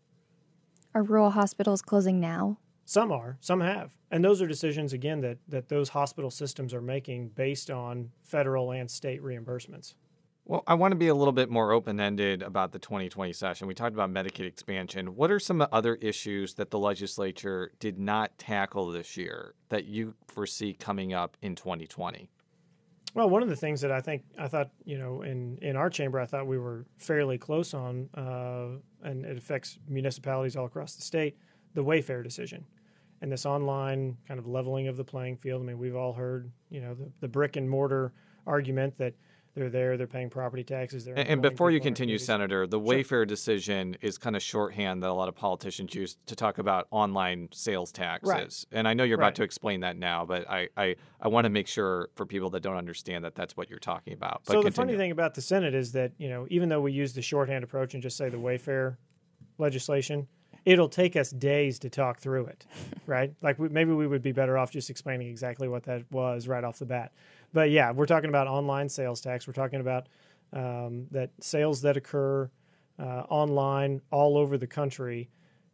Are 0.93 1.03
rural 1.03 1.29
hospitals 1.31 1.81
closing 1.81 2.19
now? 2.19 2.57
Some 2.83 3.11
are, 3.11 3.37
some 3.39 3.61
have. 3.61 3.91
And 4.11 4.23
those 4.23 4.41
are 4.41 4.47
decisions 4.47 4.93
again 4.93 5.21
that 5.21 5.37
that 5.47 5.69
those 5.69 5.89
hospital 5.89 6.31
systems 6.31 6.73
are 6.73 6.81
making 6.81 7.29
based 7.29 7.69
on 7.69 8.11
federal 8.23 8.71
and 8.71 8.89
state 8.89 9.21
reimbursements. 9.21 9.93
Well, 10.49 10.63
I 10.65 10.75
want 10.75 10.93
to 10.93 10.95
be 10.95 11.09
a 11.09 11.13
little 11.13 11.33
bit 11.33 11.49
more 11.49 11.73
open 11.73 11.99
ended 11.99 12.41
about 12.41 12.71
the 12.71 12.79
2020 12.79 13.33
session. 13.33 13.67
We 13.67 13.73
talked 13.73 13.93
about 13.93 14.09
Medicaid 14.09 14.45
expansion. 14.45 15.13
What 15.13 15.29
are 15.29 15.41
some 15.41 15.67
other 15.73 15.95
issues 15.95 16.53
that 16.53 16.71
the 16.71 16.79
legislature 16.79 17.73
did 17.81 17.99
not 17.99 18.37
tackle 18.37 18.89
this 18.89 19.17
year 19.17 19.55
that 19.67 19.87
you 19.87 20.15
foresee 20.29 20.71
coming 20.71 21.13
up 21.13 21.35
in 21.41 21.55
2020? 21.55 22.29
Well, 23.13 23.29
one 23.29 23.43
of 23.43 23.49
the 23.49 23.57
things 23.57 23.81
that 23.81 23.91
I 23.91 23.99
think 23.99 24.23
I 24.39 24.47
thought 24.47 24.69
you 24.85 24.97
know 24.97 25.21
in 25.21 25.57
in 25.61 25.75
our 25.75 25.89
chamber, 25.89 26.17
I 26.17 26.25
thought 26.25 26.47
we 26.47 26.57
were 26.57 26.85
fairly 26.95 27.37
close 27.37 27.73
on, 27.73 28.07
uh, 28.15 28.77
and 29.05 29.25
it 29.25 29.37
affects 29.37 29.79
municipalities 29.89 30.55
all 30.55 30.65
across 30.65 30.95
the 30.95 31.01
state. 31.01 31.35
The 31.73 31.83
Wayfair 31.83 32.23
decision, 32.23 32.63
and 33.21 33.29
this 33.29 33.45
online 33.45 34.15
kind 34.29 34.39
of 34.39 34.47
leveling 34.47 34.87
of 34.87 34.95
the 34.95 35.03
playing 35.03 35.37
field. 35.37 35.61
I 35.61 35.65
mean, 35.65 35.77
we've 35.77 35.95
all 35.95 36.13
heard 36.13 36.51
you 36.69 36.79
know 36.79 36.93
the, 36.93 37.11
the 37.19 37.27
brick 37.27 37.57
and 37.57 37.69
mortar 37.69 38.13
argument 38.45 38.97
that 38.99 39.13
they're 39.57 39.69
there. 39.69 39.97
They're 39.97 40.05
paying 40.05 40.29
property 40.29 40.63
taxes. 40.63 41.03
They're 41.03 41.17
and, 41.17 41.27
and 41.27 41.41
before 41.41 41.71
you 41.71 41.81
continue, 41.81 42.19
Senator, 42.19 42.67
the 42.67 42.79
Wayfair 42.79 43.07
sure. 43.07 43.25
decision 43.25 43.97
is 44.01 44.17
kind 44.17 44.35
of 44.35 44.43
shorthand 44.43 45.01
that 45.01 45.09
a 45.09 45.13
lot 45.13 45.27
of 45.27 45.35
politicians 45.35 45.95
use 45.95 46.15
to 46.27 46.35
talk 46.35 46.59
about 46.59 46.87
online 46.91 47.49
sales 47.51 47.91
taxes. 47.91 48.29
Right. 48.29 48.65
And 48.71 48.87
I 48.87 48.93
know 48.93 49.03
you're 49.03 49.17
right. 49.17 49.25
about 49.25 49.35
to 49.35 49.43
explain 49.43 49.79
that 49.79 49.97
now, 49.97 50.25
but 50.25 50.47
I, 50.47 50.69
I, 50.77 50.95
I 51.19 51.27
want 51.27 51.45
to 51.45 51.49
make 51.49 51.67
sure 51.67 52.09
for 52.15 52.25
people 52.25 52.51
that 52.51 52.61
don't 52.61 52.77
understand 52.77 53.25
that 53.25 53.33
that's 53.33 53.57
what 53.57 53.67
you're 53.69 53.79
talking 53.79 54.13
about. 54.13 54.41
But 54.45 54.53
so 54.53 54.61
continue. 54.61 54.69
the 54.69 54.75
funny 54.75 54.97
thing 54.97 55.11
about 55.11 55.33
the 55.33 55.41
Senate 55.41 55.73
is 55.73 55.91
that 55.93 56.11
you 56.19 56.29
know 56.29 56.45
even 56.51 56.69
though 56.69 56.81
we 56.81 56.91
use 56.91 57.13
the 57.13 57.23
shorthand 57.23 57.63
approach 57.63 57.95
and 57.95 58.03
just 58.03 58.15
say 58.15 58.29
the 58.29 58.37
Wayfair 58.37 58.97
legislation, 59.57 60.27
it'll 60.65 60.89
take 60.89 61.15
us 61.15 61.31
days 61.31 61.79
to 61.79 61.89
talk 61.89 62.19
through 62.19 62.45
it, 62.45 62.67
right? 63.07 63.33
Like 63.41 63.57
we, 63.57 63.69
maybe 63.69 63.91
we 63.91 64.05
would 64.05 64.21
be 64.21 64.33
better 64.33 64.55
off 64.55 64.69
just 64.69 64.91
explaining 64.91 65.29
exactly 65.29 65.67
what 65.67 65.83
that 65.83 66.03
was 66.11 66.47
right 66.47 66.63
off 66.63 66.77
the 66.77 66.85
bat 66.85 67.11
but 67.53 67.69
yeah, 67.71 67.91
we're 67.91 68.05
talking 68.05 68.29
about 68.29 68.47
online 68.47 68.89
sales 68.89 69.21
tax. 69.21 69.47
We're 69.47 69.53
talking 69.53 69.79
about 69.79 70.07
um, 70.53 71.07
that 71.11 71.31
sales 71.39 71.81
that 71.81 71.97
occur 71.97 72.49
uh, 72.99 73.23
online 73.29 74.01
all 74.11 74.37
over 74.37 74.57
the 74.57 74.67
country 74.67 75.29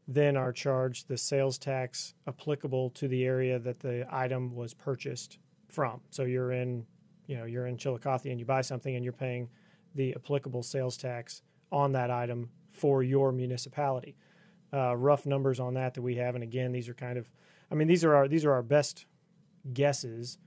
then 0.07 0.35
are 0.35 0.51
charged 0.51 1.07
the 1.07 1.17
sales 1.17 1.57
tax 1.57 2.13
applicable 2.27 2.89
to 2.89 3.07
the 3.07 3.25
area 3.25 3.57
that 3.59 3.79
the 3.79 4.05
item 4.11 4.53
was 4.53 4.73
purchased 4.73 5.37
from. 5.69 6.01
So 6.09 6.23
you're 6.23 6.51
in, 6.51 6.85
you 7.27 7.37
know, 7.37 7.45
you're 7.45 7.67
in 7.67 7.77
Chillicothe 7.77 8.25
and 8.25 8.39
you 8.39 8.45
buy 8.45 8.61
something 8.61 8.95
and 8.95 9.03
you're 9.03 9.13
paying 9.13 9.49
the 9.95 10.13
applicable 10.15 10.63
sales 10.63 10.97
tax 10.97 11.41
on 11.71 11.93
that 11.93 12.11
item 12.11 12.49
for 12.71 13.01
your 13.03 13.31
municipality. 13.31 14.15
Uh, 14.73 14.95
rough 14.95 15.25
numbers 15.25 15.59
on 15.59 15.75
that 15.75 15.93
that 15.93 16.01
we 16.01 16.15
have, 16.15 16.33
and 16.35 16.43
again, 16.43 16.71
these 16.71 16.89
are 16.89 16.95
kind 16.95 17.17
of, 17.17 17.29
I 17.71 17.75
mean, 17.75 17.87
these 17.87 18.03
are 18.03 18.15
our 18.15 18.27
these 18.27 18.43
are 18.43 18.51
our 18.51 18.63
best 18.63 19.05
guesses. 19.71 20.39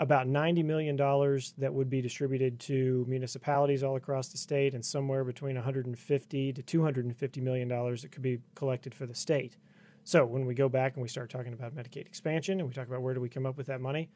About 0.00 0.28
ninety 0.28 0.62
million 0.62 0.94
dollars 0.94 1.54
that 1.58 1.74
would 1.74 1.90
be 1.90 2.00
distributed 2.00 2.60
to 2.60 3.04
municipalities 3.08 3.82
all 3.82 3.96
across 3.96 4.28
the 4.28 4.38
state, 4.38 4.72
and 4.72 4.84
somewhere 4.84 5.24
between 5.24 5.56
one 5.56 5.64
hundred 5.64 5.86
and 5.86 5.98
fifty 5.98 6.52
to 6.52 6.62
two 6.62 6.84
hundred 6.84 7.04
and 7.04 7.16
fifty 7.16 7.40
million 7.40 7.66
dollars 7.66 8.02
that 8.02 8.12
could 8.12 8.22
be 8.22 8.38
collected 8.54 8.94
for 8.94 9.06
the 9.06 9.14
state. 9.14 9.56
So 10.04 10.24
when 10.24 10.46
we 10.46 10.54
go 10.54 10.68
back 10.68 10.94
and 10.94 11.02
we 11.02 11.08
start 11.08 11.30
talking 11.30 11.52
about 11.52 11.74
Medicaid 11.74 12.06
expansion, 12.06 12.60
and 12.60 12.68
we 12.68 12.74
talk 12.74 12.86
about 12.86 13.02
where 13.02 13.12
do 13.12 13.20
we 13.20 13.28
come 13.28 13.44
up 13.44 13.56
with 13.56 13.66
that 13.66 13.80
money, 13.80 14.08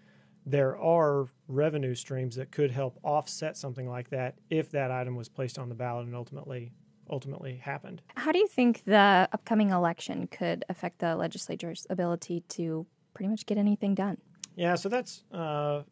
there 0.47 0.79
are 0.79 1.27
revenue 1.49 1.97
streams 1.97 2.37
that 2.37 2.53
could 2.53 2.71
help 2.71 2.99
offset 3.03 3.57
something 3.57 3.88
like 3.88 4.11
that 4.11 4.37
if 4.51 4.71
that 4.71 4.90
item 4.90 5.16
was 5.16 5.29
placed 5.29 5.59
on 5.59 5.68
the 5.68 5.75
ballot 5.75 6.07
and 6.07 6.14
ultimately 6.14 6.73
ultimately 7.11 7.57
happened. 7.57 8.01
How 8.14 8.31
do 8.31 8.38
you 8.38 8.47
think 8.47 8.85
the 8.85 9.29
upcoming 9.33 9.71
election 9.71 10.29
could 10.29 10.64
affect 10.68 11.01
the 11.01 11.16
legislature's 11.16 11.88
ability 11.90 12.45
to 12.51 12.87
pretty 13.14 13.29
much 13.29 13.45
get 13.47 13.59
anything 13.59 13.97
done? 13.97 14.18
Yeah, 14.57 14.75
so 14.75 14.88
that's 14.88 15.25
uh, 15.33 15.83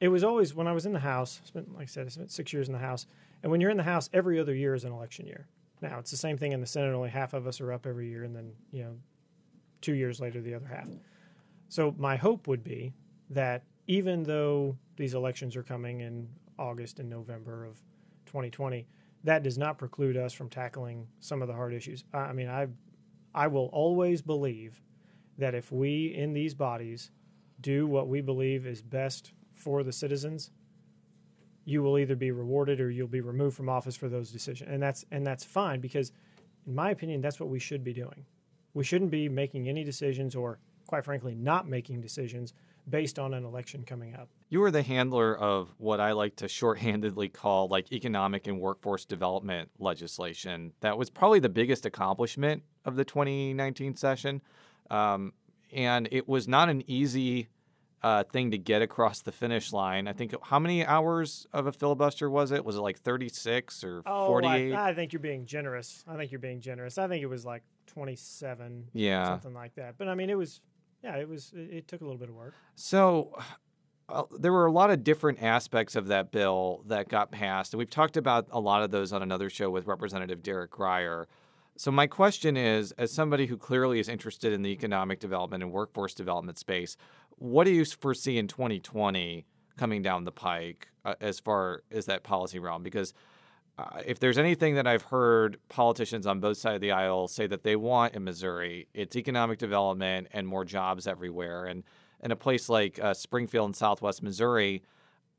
it 0.00 0.08
was 0.08 0.24
always 0.24 0.54
when 0.54 0.66
I 0.66 0.72
was 0.72 0.86
in 0.86 0.92
the 0.92 1.00
House. 1.00 1.40
Spent 1.44 1.72
like 1.74 1.82
I 1.82 1.86
said, 1.86 2.06
I 2.06 2.10
spent 2.10 2.30
six 2.30 2.52
years 2.52 2.68
in 2.68 2.72
the 2.72 2.80
House, 2.80 3.06
and 3.42 3.50
when 3.52 3.60
you're 3.60 3.70
in 3.70 3.76
the 3.76 3.82
House, 3.82 4.10
every 4.12 4.38
other 4.40 4.54
year 4.54 4.74
is 4.74 4.84
an 4.84 4.92
election 4.92 5.26
year. 5.26 5.46
Now 5.80 5.98
it's 5.98 6.10
the 6.10 6.16
same 6.16 6.36
thing 6.36 6.52
in 6.52 6.60
the 6.60 6.66
Senate. 6.66 6.92
Only 6.92 7.10
half 7.10 7.32
of 7.32 7.46
us 7.46 7.60
are 7.60 7.72
up 7.72 7.86
every 7.86 8.08
year, 8.08 8.24
and 8.24 8.34
then 8.34 8.52
you 8.72 8.82
know, 8.82 8.96
two 9.80 9.94
years 9.94 10.20
later 10.20 10.40
the 10.40 10.54
other 10.54 10.66
half. 10.66 10.88
So 11.68 11.94
my 11.98 12.16
hope 12.16 12.48
would 12.48 12.64
be 12.64 12.94
that 13.30 13.62
even 13.86 14.24
though 14.24 14.76
these 14.96 15.14
elections 15.14 15.56
are 15.56 15.62
coming 15.62 16.00
in 16.00 16.28
August 16.58 16.98
and 16.98 17.08
November 17.08 17.64
of 17.64 17.80
2020, 18.26 18.86
that 19.24 19.42
does 19.42 19.56
not 19.56 19.78
preclude 19.78 20.16
us 20.16 20.32
from 20.32 20.48
tackling 20.48 21.06
some 21.20 21.42
of 21.42 21.48
the 21.48 21.54
hard 21.54 21.72
issues. 21.72 22.04
I 22.12 22.32
mean, 22.32 22.48
I 22.48 22.68
I 23.34 23.46
will 23.46 23.66
always 23.72 24.22
believe 24.22 24.82
that 25.38 25.54
if 25.54 25.70
we 25.70 26.14
in 26.14 26.32
these 26.32 26.54
bodies 26.54 27.10
do 27.60 27.86
what 27.86 28.08
we 28.08 28.20
believe 28.20 28.66
is 28.66 28.82
best 28.82 29.32
for 29.52 29.82
the 29.82 29.92
citizens, 29.92 30.50
you 31.64 31.82
will 31.82 31.98
either 31.98 32.16
be 32.16 32.30
rewarded 32.30 32.80
or 32.80 32.90
you'll 32.90 33.08
be 33.08 33.20
removed 33.20 33.56
from 33.56 33.68
office 33.68 33.96
for 33.96 34.08
those 34.08 34.30
decisions. 34.30 34.70
And 34.70 34.82
that's 34.82 35.04
and 35.10 35.26
that's 35.26 35.44
fine 35.44 35.80
because 35.80 36.12
in 36.66 36.74
my 36.74 36.90
opinion 36.90 37.20
that's 37.20 37.38
what 37.38 37.48
we 37.48 37.58
should 37.58 37.84
be 37.84 37.92
doing. 37.92 38.24
We 38.74 38.84
shouldn't 38.84 39.10
be 39.10 39.28
making 39.28 39.68
any 39.68 39.84
decisions 39.84 40.34
or 40.34 40.58
quite 40.86 41.04
frankly 41.04 41.34
not 41.34 41.68
making 41.68 42.00
decisions 42.00 42.52
based 42.88 43.18
on 43.18 43.34
an 43.34 43.44
election 43.44 43.84
coming 43.84 44.14
up. 44.14 44.28
You 44.48 44.60
were 44.60 44.70
the 44.70 44.82
handler 44.82 45.36
of 45.36 45.72
what 45.78 46.00
I 46.00 46.12
like 46.12 46.36
to 46.36 46.46
shorthandedly 46.46 47.32
call 47.32 47.68
like 47.68 47.92
economic 47.92 48.46
and 48.46 48.60
workforce 48.60 49.04
development 49.04 49.70
legislation. 49.78 50.72
That 50.80 50.98
was 50.98 51.10
probably 51.10 51.38
the 51.38 51.48
biggest 51.48 51.86
accomplishment 51.86 52.62
of 52.84 52.96
the 52.96 53.04
2019 53.04 53.96
session. 53.96 54.40
Um, 54.90 55.32
and 55.72 56.08
it 56.10 56.28
was 56.28 56.48
not 56.48 56.68
an 56.68 56.82
easy 56.86 57.48
uh, 58.02 58.24
thing 58.24 58.50
to 58.50 58.58
get 58.58 58.82
across 58.82 59.20
the 59.20 59.32
finish 59.32 59.72
line. 59.72 60.08
I 60.08 60.12
think 60.12 60.34
how 60.42 60.58
many 60.58 60.84
hours 60.84 61.46
of 61.52 61.66
a 61.66 61.72
filibuster 61.72 62.30
was 62.30 62.50
it? 62.50 62.64
Was 62.64 62.76
it 62.76 62.80
like 62.80 62.98
36 62.98 63.84
or 63.84 64.02
oh, 64.06 64.26
48? 64.26 64.72
I, 64.72 64.90
I 64.90 64.94
think 64.94 65.12
you're 65.12 65.20
being 65.20 65.44
generous. 65.44 66.04
I 66.08 66.16
think 66.16 66.32
you're 66.32 66.40
being 66.40 66.60
generous. 66.60 66.98
I 66.98 67.08
think 67.08 67.22
it 67.22 67.26
was 67.26 67.44
like 67.44 67.62
27, 67.88 68.88
yeah, 68.92 69.26
something 69.26 69.54
like 69.54 69.74
that. 69.74 69.96
But 69.98 70.08
I 70.08 70.14
mean, 70.14 70.30
it 70.30 70.38
was 70.38 70.60
yeah, 71.02 71.16
it 71.16 71.28
was. 71.28 71.52
It, 71.54 71.70
it 71.72 71.88
took 71.88 72.00
a 72.00 72.04
little 72.04 72.18
bit 72.18 72.28
of 72.28 72.34
work. 72.34 72.54
So. 72.74 73.36
Uh, 74.12 74.24
there 74.40 74.52
were 74.52 74.66
a 74.66 74.72
lot 74.72 74.90
of 74.90 75.04
different 75.04 75.40
aspects 75.40 75.94
of 75.94 76.08
that 76.08 76.32
bill 76.32 76.82
that 76.88 77.08
got 77.08 77.30
passed, 77.30 77.72
and 77.72 77.78
we've 77.78 77.88
talked 77.88 78.16
about 78.16 78.48
a 78.50 78.58
lot 78.58 78.82
of 78.82 78.90
those 78.90 79.12
on 79.12 79.22
another 79.22 79.48
show 79.48 79.70
with 79.70 79.86
Representative 79.86 80.42
Derek 80.42 80.72
Grier. 80.72 81.28
So, 81.80 81.90
my 81.90 82.06
question 82.06 82.58
is 82.58 82.92
as 82.98 83.10
somebody 83.10 83.46
who 83.46 83.56
clearly 83.56 84.00
is 84.00 84.10
interested 84.10 84.52
in 84.52 84.60
the 84.60 84.68
economic 84.68 85.18
development 85.18 85.62
and 85.62 85.72
workforce 85.72 86.12
development 86.12 86.58
space, 86.58 86.98
what 87.38 87.64
do 87.64 87.70
you 87.70 87.86
foresee 87.86 88.36
in 88.36 88.48
2020 88.48 89.46
coming 89.78 90.02
down 90.02 90.24
the 90.24 90.30
pike 90.30 90.88
uh, 91.06 91.14
as 91.22 91.40
far 91.40 91.82
as 91.90 92.04
that 92.04 92.22
policy 92.22 92.58
realm? 92.58 92.82
Because 92.82 93.14
uh, 93.78 94.02
if 94.04 94.20
there's 94.20 94.36
anything 94.36 94.74
that 94.74 94.86
I've 94.86 95.04
heard 95.04 95.56
politicians 95.70 96.26
on 96.26 96.38
both 96.38 96.58
sides 96.58 96.74
of 96.74 96.80
the 96.82 96.90
aisle 96.90 97.28
say 97.28 97.46
that 97.46 97.62
they 97.62 97.76
want 97.76 98.14
in 98.14 98.24
Missouri, 98.24 98.86
it's 98.92 99.16
economic 99.16 99.58
development 99.58 100.28
and 100.32 100.46
more 100.46 100.66
jobs 100.66 101.06
everywhere. 101.06 101.64
And 101.64 101.82
in 102.22 102.30
a 102.30 102.36
place 102.36 102.68
like 102.68 103.02
uh, 103.02 103.14
Springfield 103.14 103.70
in 103.70 103.72
Southwest 103.72 104.22
Missouri, 104.22 104.82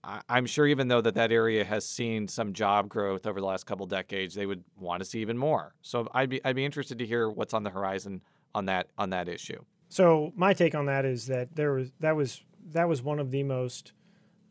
I'm 0.03 0.47
sure 0.47 0.65
even 0.65 0.87
though 0.87 1.01
that 1.01 1.13
that 1.15 1.31
area 1.31 1.63
has 1.63 1.85
seen 1.85 2.27
some 2.27 2.53
job 2.53 2.89
growth 2.89 3.27
over 3.27 3.39
the 3.39 3.45
last 3.45 3.65
couple 3.65 3.85
decades, 3.85 4.33
they 4.33 4.47
would 4.47 4.63
want 4.75 5.01
to 5.01 5.05
see 5.05 5.19
even 5.19 5.37
more. 5.37 5.75
So 5.81 6.07
I'd 6.13 6.29
be 6.29 6.43
I'd 6.43 6.55
be 6.55 6.65
interested 6.65 6.97
to 6.99 7.05
hear 7.05 7.29
what's 7.29 7.53
on 7.53 7.63
the 7.63 7.69
horizon 7.69 8.21
on 8.55 8.65
that 8.65 8.87
on 8.97 9.11
that 9.11 9.29
issue. 9.29 9.63
So 9.89 10.33
my 10.35 10.53
take 10.53 10.73
on 10.73 10.85
that 10.87 11.05
is 11.05 11.27
that 11.27 11.55
there 11.55 11.73
was 11.73 11.91
that 11.99 12.15
was 12.15 12.41
that 12.71 12.89
was 12.89 13.03
one 13.03 13.19
of 13.19 13.29
the 13.29 13.43
most 13.43 13.93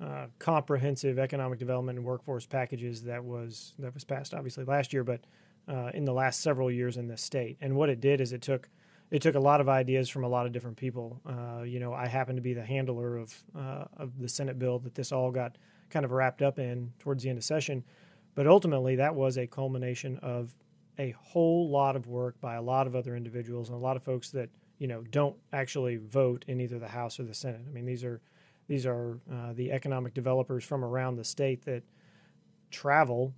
uh, 0.00 0.26
comprehensive 0.38 1.18
economic 1.18 1.58
development 1.58 1.98
and 1.98 2.06
workforce 2.06 2.46
packages 2.46 3.02
that 3.04 3.24
was 3.24 3.74
that 3.78 3.92
was 3.92 4.04
passed 4.04 4.34
obviously 4.34 4.64
last 4.64 4.92
year, 4.92 5.02
but 5.02 5.20
uh, 5.68 5.90
in 5.94 6.04
the 6.04 6.12
last 6.12 6.42
several 6.42 6.70
years 6.70 6.96
in 6.96 7.08
this 7.08 7.22
state. 7.22 7.56
And 7.60 7.74
what 7.74 7.88
it 7.88 8.00
did 8.00 8.20
is 8.20 8.32
it 8.32 8.42
took 8.42 8.68
it 9.10 9.22
took 9.22 9.34
a 9.34 9.40
lot 9.40 9.60
of 9.60 9.68
ideas 9.68 10.08
from 10.08 10.24
a 10.24 10.28
lot 10.28 10.46
of 10.46 10.52
different 10.52 10.76
people. 10.76 11.20
Uh, 11.26 11.62
you 11.62 11.80
know, 11.80 11.92
I 11.92 12.06
happen 12.06 12.36
to 12.36 12.42
be 12.42 12.54
the 12.54 12.64
handler 12.64 13.16
of 13.16 13.34
uh, 13.56 13.84
of 13.96 14.18
the 14.18 14.28
Senate 14.28 14.58
bill 14.58 14.78
that 14.80 14.94
this 14.94 15.12
all 15.12 15.30
got 15.30 15.56
kind 15.90 16.04
of 16.04 16.12
wrapped 16.12 16.42
up 16.42 16.58
in 16.58 16.92
towards 16.98 17.22
the 17.22 17.28
end 17.28 17.38
of 17.38 17.44
session, 17.44 17.84
but 18.34 18.46
ultimately 18.46 18.96
that 18.96 19.14
was 19.14 19.36
a 19.36 19.46
culmination 19.46 20.18
of 20.18 20.54
a 20.98 21.10
whole 21.12 21.68
lot 21.70 21.96
of 21.96 22.06
work 22.06 22.40
by 22.40 22.54
a 22.54 22.62
lot 22.62 22.86
of 22.86 22.94
other 22.94 23.16
individuals 23.16 23.68
and 23.68 23.76
a 23.76 23.80
lot 23.80 23.96
of 23.96 24.02
folks 24.02 24.30
that 24.30 24.50
you 24.78 24.86
know 24.86 25.02
don't 25.10 25.36
actually 25.52 25.96
vote 25.96 26.44
in 26.46 26.60
either 26.60 26.78
the 26.78 26.88
House 26.88 27.18
or 27.18 27.24
the 27.24 27.34
Senate. 27.34 27.62
I 27.66 27.72
mean, 27.72 27.86
these 27.86 28.04
are 28.04 28.20
these 28.68 28.86
are 28.86 29.18
uh, 29.32 29.52
the 29.54 29.72
economic 29.72 30.14
developers 30.14 30.64
from 30.64 30.84
around 30.84 31.16
the 31.16 31.24
state 31.24 31.64
that 31.64 31.82
travel 32.70 33.34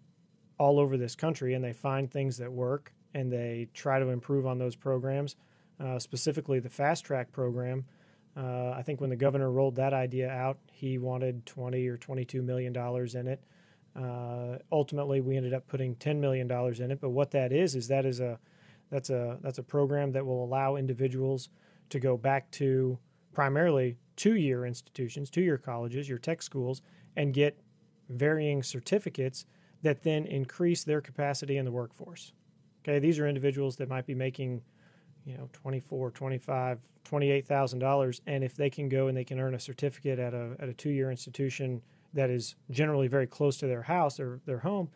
all 0.59 0.79
over 0.79 0.99
this 0.99 1.17
country 1.17 1.55
and 1.55 1.65
they 1.65 1.73
find 1.73 2.11
things 2.11 2.37
that 2.37 2.53
work 2.53 2.93
and 3.15 3.33
they 3.33 3.69
try 3.73 3.99
to 3.99 4.09
improve 4.09 4.47
on 4.47 4.59
those 4.59 4.77
programs. 4.77 5.37
Uh, 5.83 5.99
specifically, 5.99 6.61
the 6.61 6.71
fast 6.71 7.05
track 7.05 7.33
program. 7.33 7.85
Uh, 8.37 8.71
I 8.71 8.83
think 8.83 9.01
when 9.01 9.11
the 9.11 9.16
governor 9.16 9.51
rolled 9.51 9.77
that 9.77 9.92
idea 9.92 10.31
out, 10.31 10.59
he 10.73 10.97
wanted 10.97 11.45
20 11.45 11.87
or 11.88 11.97
22 11.97 12.40
million 12.42 12.73
dollars 12.73 13.14
in 13.14 13.27
it. 13.27 13.42
Uh, 13.95 14.59
ultimately, 14.71 15.21
we 15.21 15.37
ended 15.37 15.53
up 15.53 15.66
putting 15.66 15.95
10 15.97 16.21
million 16.21 16.47
dollars 16.47 16.81
in 16.81 16.90
it. 16.90 17.01
But 17.01 17.11
what 17.11 17.31
that 17.33 17.53
is 17.53 17.75
is 17.75 17.88
that 17.88 18.07
is 18.07 18.21
a 18.21 18.38
that's 18.90 19.11
a 19.11 19.38
that's 19.42 19.59
a 19.59 19.62
program 19.62 20.12
that 20.12 20.25
will 20.25 20.45
allow 20.45 20.77
individuals 20.77 21.49
to 21.90 21.99
go 21.99 22.16
back 22.16 22.51
to 22.53 22.99
primarily 23.33 23.97
two 24.16 24.37
year 24.37 24.64
institutions, 24.64 25.31
two 25.31 25.42
year 25.42 25.59
colleges, 25.59 26.09
your 26.09 26.18
tech 26.18 26.42
schools, 26.42 26.83
and 27.16 27.35
get 27.35 27.59
varying 28.09 28.62
certificates 28.62 29.47
that 29.83 30.03
then 30.03 30.27
increase 30.27 30.85
their 30.85 31.01
capacity 31.01 31.57
in 31.57 31.64
the 31.64 31.73
workforce. 31.73 32.33
Okay, 32.83 32.99
these 32.99 33.18
are 33.18 33.29
individuals 33.29 33.77
that 33.77 33.88
might 33.88 34.07
be 34.07 34.14
making, 34.14 34.62
you 35.25 35.37
know, 35.37 35.49
24, 35.53 36.11
25, 36.11 36.79
28,000 37.05 37.79
dollars 37.79 38.21
and 38.27 38.43
if 38.43 38.57
they 38.57 38.71
can 38.71 38.89
go 38.89 39.09
and 39.09 39.17
they 39.17 39.25
can 39.25 39.39
earn 39.39 39.55
a 39.55 39.61
certificate 39.61 40.19
at 40.19 40.35
a 40.35 40.57
at 40.59 40.69
a 40.69 40.73
two 40.73 40.91
year 40.91 41.11
institution 41.11 41.83
that 42.15 42.31
is 42.31 42.55
generally 42.71 43.09
very 43.09 43.27
close 43.27 43.57
to 43.57 43.67
their 43.67 43.83
house 43.83 44.21
or 44.21 44.41
their 44.45 44.59
home, 44.59 44.91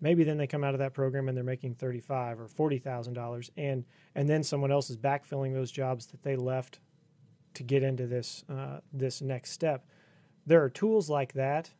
maybe 0.00 0.24
then 0.24 0.36
they 0.36 0.46
come 0.46 0.64
out 0.64 0.74
of 0.74 0.78
that 0.80 0.94
program 0.94 1.28
and 1.28 1.36
they're 1.36 1.44
making 1.44 1.74
35 1.74 2.40
or 2.40 2.46
$40,000 2.46 3.50
and 3.56 3.84
and 4.14 4.28
then 4.28 4.42
someone 4.42 4.72
else 4.72 4.90
is 4.90 4.96
backfilling 4.96 5.52
those 5.52 5.70
jobs 5.70 6.06
that 6.06 6.22
they 6.22 6.36
left 6.36 6.80
to 7.54 7.62
get 7.62 7.82
into 7.82 8.06
this 8.06 8.44
uh, 8.48 8.80
this 8.92 9.20
next 9.20 9.52
step. 9.52 9.86
There 10.46 10.62
are 10.62 10.70
tools 10.70 11.10
like 11.10 11.34
that 11.34 11.70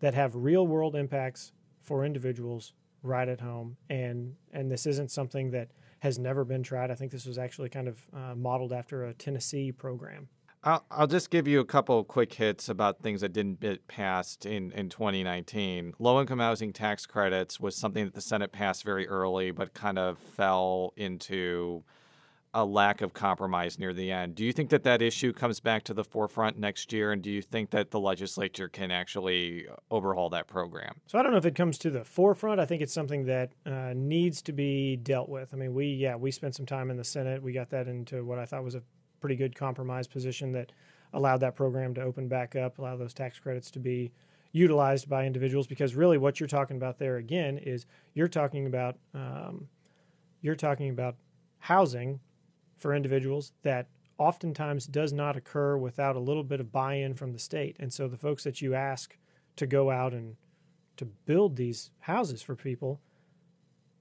that 0.00 0.14
have 0.14 0.34
real 0.34 0.66
world 0.66 0.94
impacts 0.94 1.52
for 1.82 2.04
individuals 2.04 2.72
right 3.06 3.28
at 3.28 3.40
home, 3.40 3.76
and 3.88 4.34
and 4.52 4.70
this 4.70 4.86
isn't 4.86 5.10
something 5.10 5.50
that 5.52 5.68
has 6.00 6.18
never 6.18 6.44
been 6.44 6.62
tried. 6.62 6.90
I 6.90 6.94
think 6.94 7.12
this 7.12 7.26
was 7.26 7.38
actually 7.38 7.68
kind 7.68 7.88
of 7.88 8.06
uh, 8.14 8.34
modeled 8.34 8.72
after 8.72 9.04
a 9.04 9.14
Tennessee 9.14 9.72
program. 9.72 10.28
I'll, 10.66 10.84
I'll 10.90 11.06
just 11.06 11.30
give 11.30 11.46
you 11.46 11.60
a 11.60 11.64
couple 11.64 12.02
quick 12.02 12.32
hits 12.32 12.68
about 12.68 13.00
things 13.00 13.20
that 13.20 13.32
didn't 13.32 13.60
get 13.60 13.86
passed 13.86 14.46
in, 14.46 14.72
in 14.72 14.88
2019. 14.88 15.94
Low 16.00 16.20
income 16.20 16.40
housing 16.40 16.72
tax 16.72 17.06
credits 17.06 17.60
was 17.60 17.76
something 17.76 18.04
that 18.04 18.14
the 18.14 18.20
Senate 18.20 18.50
passed 18.50 18.82
very 18.82 19.06
early, 19.06 19.52
but 19.52 19.74
kind 19.74 19.98
of 19.98 20.18
fell 20.18 20.92
into 20.96 21.84
a 22.56 22.64
lack 22.64 23.02
of 23.02 23.12
compromise 23.12 23.78
near 23.78 23.92
the 23.92 24.10
end. 24.10 24.34
Do 24.34 24.42
you 24.42 24.50
think 24.50 24.70
that 24.70 24.82
that 24.84 25.02
issue 25.02 25.34
comes 25.34 25.60
back 25.60 25.82
to 25.84 25.94
the 25.94 26.02
forefront 26.02 26.58
next 26.58 26.90
year? 26.90 27.12
And 27.12 27.20
do 27.20 27.30
you 27.30 27.42
think 27.42 27.68
that 27.70 27.90
the 27.90 28.00
legislature 28.00 28.66
can 28.66 28.90
actually 28.90 29.66
overhaul 29.90 30.30
that 30.30 30.46
program? 30.46 30.94
So 31.06 31.18
I 31.18 31.22
don't 31.22 31.32
know 31.32 31.38
if 31.38 31.44
it 31.44 31.54
comes 31.54 31.76
to 31.78 31.90
the 31.90 32.02
forefront. 32.02 32.58
I 32.58 32.64
think 32.64 32.80
it's 32.80 32.94
something 32.94 33.26
that 33.26 33.52
uh, 33.66 33.92
needs 33.94 34.40
to 34.40 34.52
be 34.52 34.96
dealt 34.96 35.28
with. 35.28 35.52
I 35.52 35.56
mean, 35.58 35.74
we, 35.74 35.88
yeah, 35.88 36.16
we 36.16 36.30
spent 36.30 36.54
some 36.54 36.64
time 36.64 36.90
in 36.90 36.96
the 36.96 37.04
Senate. 37.04 37.42
We 37.42 37.52
got 37.52 37.68
that 37.70 37.88
into 37.88 38.24
what 38.24 38.38
I 38.38 38.46
thought 38.46 38.64
was 38.64 38.74
a 38.74 38.82
pretty 39.20 39.36
good 39.36 39.54
compromise 39.54 40.06
position 40.06 40.52
that 40.52 40.72
allowed 41.12 41.40
that 41.40 41.56
program 41.56 41.92
to 41.96 42.00
open 42.00 42.26
back 42.26 42.56
up, 42.56 42.78
allow 42.78 42.96
those 42.96 43.12
tax 43.12 43.38
credits 43.38 43.70
to 43.72 43.78
be 43.78 44.12
utilized 44.52 45.10
by 45.10 45.26
individuals. 45.26 45.66
Because 45.66 45.94
really, 45.94 46.16
what 46.16 46.40
you're 46.40 46.46
talking 46.46 46.78
about 46.78 46.96
there 46.98 47.18
again 47.18 47.58
is 47.58 47.84
you're 48.14 48.28
talking 48.28 48.64
about 48.64 48.96
um, 49.12 49.68
you're 50.40 50.54
talking 50.54 50.88
about 50.88 51.16
housing 51.58 52.18
for 52.76 52.94
individuals 52.94 53.52
that 53.62 53.88
oftentimes 54.18 54.86
does 54.86 55.12
not 55.12 55.36
occur 55.36 55.76
without 55.76 56.16
a 56.16 56.20
little 56.20 56.44
bit 56.44 56.60
of 56.60 56.72
buy-in 56.72 57.14
from 57.14 57.32
the 57.32 57.38
state. 57.38 57.76
And 57.78 57.92
so 57.92 58.08
the 58.08 58.16
folks 58.16 58.44
that 58.44 58.62
you 58.62 58.74
ask 58.74 59.16
to 59.56 59.66
go 59.66 59.90
out 59.90 60.12
and 60.12 60.36
to 60.96 61.04
build 61.04 61.56
these 61.56 61.90
houses 62.00 62.42
for 62.42 62.54
people 62.54 63.00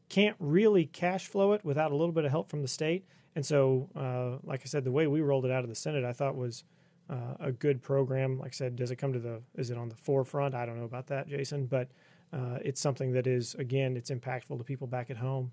can't 0.08 0.36
really 0.40 0.86
cash 0.86 1.28
flow 1.28 1.54
it 1.54 1.66
without 1.66 1.92
a 1.92 1.96
little 1.96 2.14
bit 2.14 2.26
of 2.26 2.32
help 2.32 2.50
from 2.50 2.62
the 2.62 2.68
state. 2.68 3.06
And 3.36 3.46
so, 3.46 3.90
uh, 3.96 4.38
like 4.48 4.62
I 4.64 4.66
said, 4.66 4.86
the 4.86 4.92
way 4.92 5.08
we 5.08 5.22
rolled 5.22 5.46
it 5.46 5.52
out 5.52 5.64
of 5.64 5.70
the 5.70 5.76
Senate, 5.76 6.06
I 6.06 6.14
thought 6.14 6.36
was 6.36 6.64
uh, 7.10 7.36
a 7.40 7.52
good 7.52 7.82
program. 7.82 8.40
Like 8.40 8.54
I 8.54 8.56
said, 8.56 8.76
does 8.76 8.92
it 8.92 8.96
come 8.96 9.12
to 9.14 9.20
the? 9.20 9.42
Is 9.56 9.72
it 9.72 9.78
on 9.78 9.90
the 9.90 9.96
forefront? 9.96 10.56
I 10.56 10.66
don't 10.66 10.78
know 10.78 10.86
about 10.86 11.08
that, 11.08 11.28
Jason, 11.28 11.66
but 11.66 11.90
uh, 12.32 12.60
it's 12.64 12.80
something 12.80 13.12
that 13.14 13.28
is 13.28 13.56
again, 13.56 13.98
it's 13.98 14.10
impactful 14.10 14.58
to 14.58 14.64
people 14.64 14.88
back 14.88 15.10
at 15.10 15.18
home. 15.18 15.52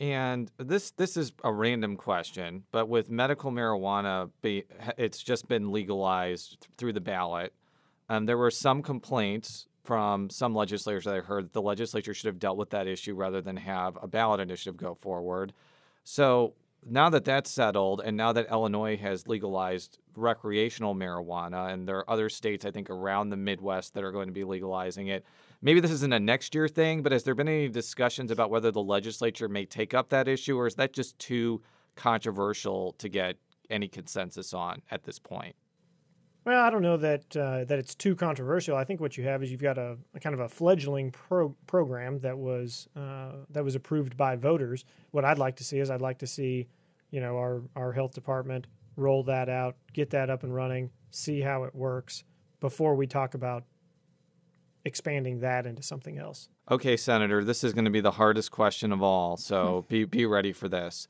And 0.00 0.50
this 0.56 0.90
this 0.92 1.16
is 1.16 1.32
a 1.44 1.52
random 1.52 1.96
question, 1.96 2.64
but 2.72 2.88
with 2.88 3.08
medical 3.08 3.52
marijuana, 3.52 4.30
be, 4.40 4.64
it's 4.96 5.22
just 5.22 5.46
been 5.46 5.70
legalized 5.70 6.66
through 6.76 6.94
the 6.94 7.00
ballot. 7.00 7.52
Um, 8.08 8.26
there 8.26 8.38
were 8.38 8.50
some 8.50 8.82
complaints 8.82 9.68
from 9.84 10.28
some 10.30 10.54
legislators 10.54 11.04
that 11.04 11.14
I 11.14 11.20
heard 11.20 11.44
that 11.44 11.52
the 11.52 11.62
legislature 11.62 12.14
should 12.14 12.26
have 12.26 12.38
dealt 12.38 12.56
with 12.56 12.70
that 12.70 12.86
issue 12.86 13.14
rather 13.14 13.40
than 13.40 13.56
have 13.56 13.96
a 14.02 14.06
ballot 14.08 14.40
initiative 14.40 14.76
go 14.76 14.94
forward. 14.94 15.52
So 16.04 16.54
now 16.84 17.08
that 17.10 17.24
that's 17.24 17.50
settled, 17.50 18.00
and 18.04 18.16
now 18.16 18.32
that 18.32 18.50
Illinois 18.50 18.96
has 18.96 19.28
legalized 19.28 19.98
recreational 20.16 20.94
marijuana, 20.94 21.72
and 21.72 21.86
there 21.86 21.98
are 21.98 22.10
other 22.10 22.28
states, 22.28 22.64
I 22.64 22.70
think, 22.70 22.90
around 22.90 23.30
the 23.30 23.36
Midwest 23.36 23.94
that 23.94 24.04
are 24.04 24.12
going 24.12 24.26
to 24.26 24.32
be 24.32 24.44
legalizing 24.44 25.08
it, 25.08 25.24
maybe 25.62 25.80
this 25.80 25.90
isn't 25.92 26.12
a 26.12 26.20
next 26.20 26.54
year 26.54 26.68
thing, 26.68 27.02
but 27.02 27.12
has 27.12 27.22
there 27.22 27.34
been 27.34 27.48
any 27.48 27.68
discussions 27.68 28.30
about 28.30 28.50
whether 28.50 28.70
the 28.70 28.82
legislature 28.82 29.48
may 29.48 29.64
take 29.64 29.94
up 29.94 30.10
that 30.10 30.28
issue, 30.28 30.58
or 30.58 30.66
is 30.66 30.74
that 30.74 30.92
just 30.92 31.18
too 31.18 31.62
controversial 31.96 32.92
to 32.98 33.08
get 33.08 33.36
any 33.70 33.88
consensus 33.88 34.52
on 34.52 34.82
at 34.90 35.04
this 35.04 35.18
point? 35.18 35.54
Well, 36.44 36.60
I 36.60 36.70
don't 36.70 36.82
know 36.82 36.96
that 36.96 37.36
uh, 37.36 37.64
that 37.66 37.78
it's 37.78 37.94
too 37.94 38.16
controversial. 38.16 38.76
I 38.76 38.82
think 38.82 39.00
what 39.00 39.16
you 39.16 39.24
have 39.24 39.44
is 39.44 39.52
you've 39.52 39.62
got 39.62 39.78
a, 39.78 39.96
a 40.12 40.18
kind 40.18 40.34
of 40.34 40.40
a 40.40 40.48
fledgling 40.48 41.12
pro- 41.12 41.54
program 41.68 42.18
that 42.20 42.36
was 42.36 42.88
uh, 42.96 43.32
that 43.50 43.62
was 43.62 43.76
approved 43.76 44.16
by 44.16 44.34
voters. 44.34 44.84
What 45.12 45.24
I'd 45.24 45.38
like 45.38 45.56
to 45.56 45.64
see 45.64 45.78
is 45.78 45.88
I'd 45.88 46.00
like 46.00 46.18
to 46.18 46.26
see, 46.26 46.66
you 47.12 47.20
know, 47.20 47.36
our 47.36 47.62
our 47.76 47.92
health 47.92 48.14
department 48.14 48.66
roll 48.96 49.22
that 49.24 49.48
out, 49.48 49.76
get 49.92 50.10
that 50.10 50.30
up 50.30 50.42
and 50.42 50.52
running, 50.52 50.90
see 51.12 51.40
how 51.40 51.62
it 51.62 51.74
works 51.76 52.24
before 52.58 52.96
we 52.96 53.06
talk 53.06 53.34
about 53.34 53.64
expanding 54.84 55.40
that 55.40 55.66
into 55.66 55.82
something 55.82 56.18
else. 56.18 56.48
Okay, 56.70 56.96
Senator, 56.96 57.44
this 57.44 57.64
is 57.64 57.72
going 57.72 57.84
to 57.84 57.90
be 57.90 58.00
the 58.00 58.12
hardest 58.12 58.50
question 58.50 58.92
of 58.92 59.02
all, 59.02 59.36
so 59.36 59.84
be 59.88 60.04
be 60.04 60.26
ready 60.26 60.52
for 60.52 60.68
this. 60.68 61.08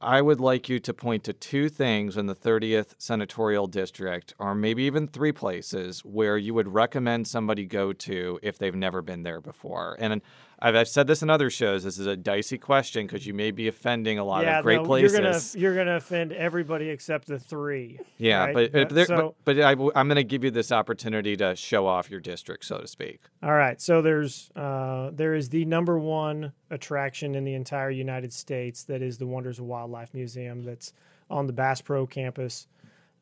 I 0.00 0.20
would 0.20 0.40
like 0.40 0.68
you 0.68 0.78
to 0.80 0.92
point 0.92 1.24
to 1.24 1.32
two 1.32 1.70
things 1.70 2.18
in 2.18 2.26
the 2.26 2.34
30th 2.34 2.94
senatorial 2.98 3.66
district, 3.66 4.34
or 4.38 4.54
maybe 4.54 4.82
even 4.82 5.08
three 5.08 5.32
places, 5.32 6.04
where 6.04 6.36
you 6.36 6.52
would 6.52 6.68
recommend 6.68 7.26
somebody 7.26 7.64
go 7.64 7.94
to 7.94 8.38
if 8.42 8.58
they've 8.58 8.74
never 8.74 9.00
been 9.00 9.22
there 9.22 9.40
before. 9.40 9.96
And 9.98 10.20
I've, 10.58 10.74
I've 10.74 10.88
said 10.88 11.06
this 11.06 11.22
in 11.22 11.28
other 11.28 11.50
shows. 11.50 11.84
This 11.84 11.98
is 11.98 12.06
a 12.06 12.16
dicey 12.16 12.56
question 12.56 13.06
because 13.06 13.26
you 13.26 13.34
may 13.34 13.50
be 13.50 13.68
offending 13.68 14.18
a 14.18 14.24
lot 14.24 14.44
yeah, 14.44 14.58
of 14.58 14.64
great 14.64 14.76
no, 14.76 14.84
places. 14.84 15.12
You're 15.12 15.22
gonna 15.22 15.40
you're 15.54 15.84
gonna 15.84 15.96
offend 15.96 16.32
everybody 16.32 16.88
except 16.88 17.26
the 17.26 17.38
three. 17.38 18.00
Yeah, 18.16 18.46
right? 18.46 18.54
but 18.54 18.72
but, 18.72 18.92
Uh, 18.92 18.94
there, 18.94 19.06
so, 19.06 19.34
but, 19.44 19.56
but 19.56 19.60
I, 19.60 19.72
am 19.72 20.08
going 20.08 20.16
to 20.16 20.24
give 20.24 20.44
you 20.44 20.50
this 20.50 20.72
opportunity 20.72 21.36
to 21.36 21.54
show 21.56 21.86
off 21.86 22.10
your 22.10 22.20
district, 22.20 22.64
so 22.64 22.78
to 22.78 22.86
speak. 22.86 23.20
All 23.42 23.52
right. 23.52 23.80
So 23.80 24.00
there's 24.00 24.50
uh, 24.56 25.10
there 25.12 25.34
is 25.34 25.50
the 25.50 25.64
number 25.66 25.98
one 25.98 26.52
attraction 26.70 27.34
in 27.34 27.44
the 27.44 27.54
entire 27.54 27.90
United 27.90 28.32
States 28.32 28.84
that 28.84 29.02
is 29.02 29.18
the 29.18 29.26
Wonders 29.26 29.58
of 29.58 29.66
Wildlife 29.66 30.14
Museum 30.14 30.64
that's 30.64 30.92
on 31.28 31.46
the 31.46 31.52
Bass 31.52 31.80
Pro 31.80 32.06
campus, 32.06 32.66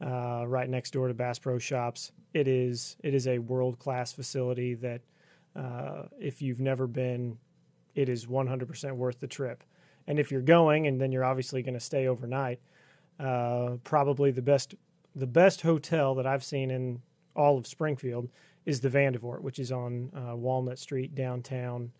uh, 0.00 0.44
right 0.46 0.68
next 0.68 0.92
door 0.92 1.08
to 1.08 1.14
Bass 1.14 1.38
Pro 1.38 1.58
Shops. 1.58 2.12
It 2.32 2.46
is 2.46 2.96
it 3.02 3.12
is 3.12 3.26
a 3.26 3.38
world 3.38 3.78
class 3.78 4.12
facility 4.12 4.74
that 4.74 5.00
uh, 5.56 6.04
if 6.18 6.42
you've 6.42 6.60
never 6.60 6.86
been, 6.86 7.38
it 7.94 8.08
is 8.08 8.26
100% 8.26 8.92
worth 8.96 9.20
the 9.20 9.26
trip. 9.26 9.62
And 10.06 10.18
if 10.18 10.30
you're 10.30 10.42
going, 10.42 10.86
and 10.86 11.00
then 11.00 11.12
you're 11.12 11.24
obviously 11.24 11.62
going 11.62 11.74
to 11.74 11.80
stay 11.80 12.06
overnight, 12.06 12.60
uh, 13.18 13.76
probably 13.84 14.30
the 14.30 14.42
best 14.42 14.74
the 15.16 15.26
best 15.26 15.60
hotel 15.60 16.16
that 16.16 16.26
I've 16.26 16.42
seen 16.42 16.72
in 16.72 17.00
all 17.36 17.56
of 17.56 17.66
Springfield 17.66 18.28
is 18.66 18.80
the 18.80 18.88
Vandivort, 18.88 19.42
which 19.42 19.58
is 19.58 19.70
on 19.70 20.10
uh, 20.14 20.34
Walnut 20.34 20.78
Street 20.78 21.14
downtown, 21.14 21.92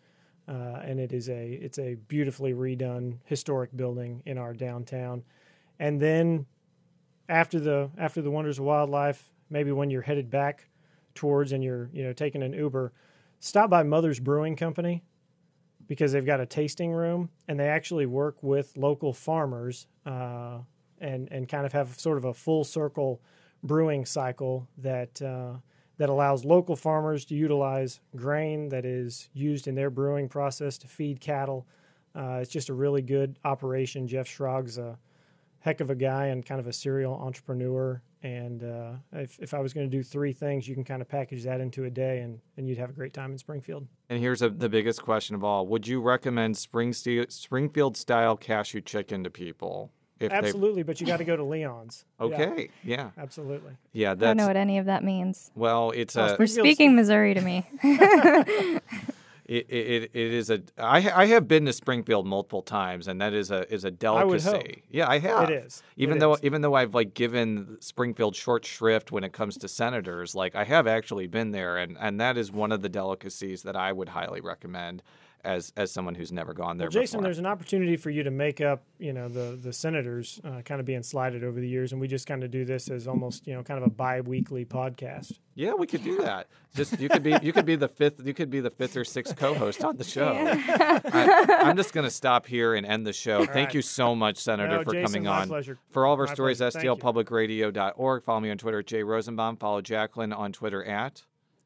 uh, 0.47 0.81
and 0.83 0.99
it 0.99 1.13
is 1.13 1.29
a 1.29 1.53
it's 1.53 1.79
a 1.79 1.95
beautifully 2.07 2.53
redone 2.53 3.17
historic 3.25 3.75
building 3.75 4.21
in 4.25 4.37
our 4.37 4.53
downtown. 4.53 5.23
And 5.79 6.01
then 6.01 6.45
after 7.29 7.59
the 7.59 7.89
after 7.97 8.21
the 8.21 8.31
Wonders 8.31 8.59
of 8.59 8.65
Wildlife, 8.65 9.31
maybe 9.49 9.71
when 9.71 9.89
you're 9.89 10.01
headed 10.01 10.29
back 10.29 10.67
towards 11.13 11.51
and 11.51 11.63
you're 11.63 11.89
you 11.93 12.03
know 12.03 12.13
taking 12.13 12.43
an 12.43 12.53
Uber, 12.53 12.91
stop 13.45 13.69
by 13.69 13.83
Mother's 13.83 14.19
Brewing 14.19 14.55
Company 14.55 15.03
because 15.87 16.11
they've 16.11 16.25
got 16.25 16.39
a 16.39 16.47
tasting 16.47 16.91
room 16.91 17.29
and 17.47 17.59
they 17.59 17.67
actually 17.67 18.07
work 18.07 18.41
with 18.41 18.75
local 18.75 19.13
farmers 19.13 19.87
uh, 20.05 20.57
and 20.99 21.31
and 21.31 21.47
kind 21.47 21.65
of 21.65 21.73
have 21.73 21.99
sort 21.99 22.17
of 22.17 22.25
a 22.25 22.33
full 22.33 22.63
circle 22.63 23.21
brewing 23.61 24.03
cycle 24.05 24.67
that 24.77 25.21
uh, 25.21 25.57
that 25.97 26.09
allows 26.09 26.43
local 26.43 26.75
farmers 26.75 27.23
to 27.25 27.35
utilize 27.35 27.99
grain 28.15 28.69
that 28.69 28.83
is 28.83 29.29
used 29.33 29.67
in 29.67 29.75
their 29.75 29.91
brewing 29.91 30.27
process 30.27 30.77
to 30.79 30.87
feed 30.87 31.21
cattle. 31.21 31.67
Uh, 32.15 32.39
it's 32.41 32.51
just 32.51 32.69
a 32.69 32.73
really 32.73 33.01
good 33.01 33.37
operation. 33.45 34.07
Jeff 34.07 34.27
Schrag's 34.27 34.77
a 34.77 34.97
heck 35.59 35.81
of 35.81 35.89
a 35.89 35.95
guy 35.95 36.27
and 36.27 36.45
kind 36.45 36.59
of 36.59 36.67
a 36.67 36.73
serial 36.73 37.13
entrepreneur. 37.13 38.01
And 38.25 38.63
uh, 38.63 38.93
if, 39.13 39.37
if 39.39 39.53
I 39.53 39.59
was 39.59 39.71
going 39.71 39.87
to 39.87 39.97
do 39.97 40.01
three 40.01 40.33
things, 40.33 40.67
you 40.67 40.73
can 40.73 40.83
kind 40.83 40.99
of 40.99 41.07
package 41.07 41.43
that 41.43 41.61
into 41.61 41.83
a 41.83 41.91
day 41.91 42.21
and, 42.21 42.39
and 42.57 42.67
you'd 42.67 42.79
have 42.79 42.89
a 42.89 42.93
great 42.93 43.13
time 43.13 43.31
in 43.31 43.37
Springfield. 43.37 43.85
And 44.09 44.19
here's 44.19 44.41
a, 44.41 44.49
the 44.49 44.67
biggest 44.67 45.03
question 45.03 45.35
of 45.35 45.43
all 45.43 45.67
Would 45.67 45.87
you 45.87 46.01
recommend 46.01 46.57
Springfield 46.57 47.97
style 47.97 48.35
cashew 48.35 48.81
chicken 48.81 49.23
to 49.25 49.29
people? 49.29 49.91
If 50.19 50.31
absolutely, 50.31 50.81
but 50.81 50.99
you 50.99 51.05
got 51.05 51.17
to 51.17 51.23
go 51.23 51.35
to 51.35 51.43
Leong's. 51.43 52.05
Okay, 52.19 52.69
yeah, 52.83 52.95
yeah. 52.95 53.21
absolutely. 53.21 53.73
Yeah, 53.91 54.15
that's, 54.15 54.23
I 54.23 54.27
don't 54.27 54.37
know 54.37 54.47
what 54.47 54.55
any 54.55 54.79
of 54.79 54.85
that 54.85 55.03
means. 55.03 55.51
Well, 55.53 55.91
it's 55.91 56.15
well, 56.15 56.33
a. 56.33 56.37
You're 56.37 56.47
speaking 56.47 56.95
Missouri 56.95 57.35
to 57.35 57.41
me. 57.41 57.67
it, 59.45 59.67
it, 59.69 60.03
it 60.13 60.33
is 60.33 60.49
a. 60.49 60.61
I, 60.77 61.11
I 61.23 61.25
have 61.27 61.47
been 61.47 61.65
to 61.65 61.73
Springfield 61.73 62.25
multiple 62.25 62.63
times, 62.63 63.07
and 63.07 63.21
that 63.21 63.33
is 63.33 63.51
a 63.51 63.71
is 63.71 63.85
a 63.85 63.91
delicacy. 63.91 64.49
I. 64.49 64.81
Yeah, 64.89 65.07
I 65.07 65.19
have. 65.19 65.49
It 65.49 65.65
is. 65.65 65.83
Even 65.97 66.17
it 66.17 66.19
though 66.19 66.33
is. 66.33 66.43
even 66.43 66.61
though 66.61 66.73
I've 66.73 66.95
like 66.95 67.13
given 67.13 67.77
Springfield 67.79 68.35
short 68.35 68.65
shrift 68.65 69.11
when 69.11 69.23
it 69.23 69.33
comes 69.33 69.57
to 69.57 69.67
senators, 69.67 70.33
like 70.33 70.55
I 70.55 70.63
have 70.63 70.87
actually 70.87 71.27
been 71.27 71.51
there, 71.51 71.77
and 71.77 71.95
and 71.99 72.19
that 72.19 72.37
is 72.37 72.51
one 72.51 72.71
of 72.71 72.81
the 72.81 72.89
delicacies 72.89 73.61
that 73.63 73.75
I 73.75 73.91
would 73.91 74.09
highly 74.09 74.41
recommend 74.41 75.03
as 75.45 75.71
as 75.77 75.91
someone 75.91 76.15
who's 76.15 76.31
never 76.31 76.53
gone 76.53 76.77
there 76.77 76.87
well, 76.87 76.91
Jason, 76.91 77.17
before. 77.17 77.23
there's 77.23 77.39
an 77.39 77.45
opportunity 77.45 77.95
for 77.95 78.09
you 78.09 78.23
to 78.23 78.31
make 78.31 78.59
up, 78.59 78.83
you 78.99 79.13
know, 79.13 79.29
the 79.29 79.57
the 79.61 79.71
senators 79.71 80.41
uh, 80.43 80.61
kind 80.61 80.79
of 80.79 80.85
being 80.85 81.03
slighted 81.03 81.43
over 81.43 81.59
the 81.59 81.67
years, 81.67 81.91
and 81.91 82.01
we 82.01 82.07
just 82.07 82.27
kind 82.27 82.43
of 82.43 82.51
do 82.51 82.65
this 82.65 82.89
as 82.89 83.07
almost, 83.07 83.47
you 83.47 83.53
know, 83.53 83.63
kind 83.63 83.79
of 83.79 83.87
a 83.87 83.89
bi-weekly 83.89 84.65
podcast. 84.65 85.39
Yeah, 85.53 85.73
we 85.73 85.87
could 85.87 86.03
do 86.03 86.17
that. 86.21 86.47
Just 86.73 86.99
you 86.99 87.07
could 87.07 87.23
be 87.23 87.37
you 87.41 87.53
could 87.53 87.65
be 87.65 87.75
the 87.75 87.87
fifth 87.87 88.25
you 88.25 88.33
could 88.33 88.49
be 88.49 88.59
the 88.59 88.69
fifth 88.69 88.97
or 88.97 89.05
sixth 89.05 89.35
co-host 89.37 89.83
on 89.83 89.95
the 89.95 90.03
show. 90.03 90.33
Yeah. 90.33 90.99
I, 91.05 91.69
am 91.69 91.77
just 91.77 91.93
going 91.93 92.03
to 92.05 92.11
stop 92.11 92.45
here 92.45 92.73
and 92.73 92.85
end 92.85 93.07
the 93.07 93.13
show. 93.13 93.39
All 93.39 93.45
Thank 93.45 93.67
right. 93.67 93.75
you 93.75 93.81
so 93.81 94.15
much, 94.15 94.37
Senator, 94.37 94.77
no, 94.77 94.83
for 94.83 94.91
Jason, 94.91 95.05
coming 95.05 95.23
my 95.23 95.41
on. 95.41 95.47
Pleasure. 95.47 95.77
For 95.91 96.05
all 96.05 96.13
of 96.13 96.19
our 96.19 96.25
My 96.27 96.33
stories, 96.33 96.57
pleasure. 96.57 96.79
Stlpublicradio.org. 96.79 98.23
Follow 98.23 98.39
me 98.39 98.51
on 98.51 98.57
Twitter 98.57 98.79
at 98.79 98.87
Jay 98.87 99.03
Rosenbaum. 99.03 99.57
Follow 99.57 99.81
Jaclyn 99.81 100.37
on 100.37 100.51
Twitter 100.51 100.83
at 100.83 101.23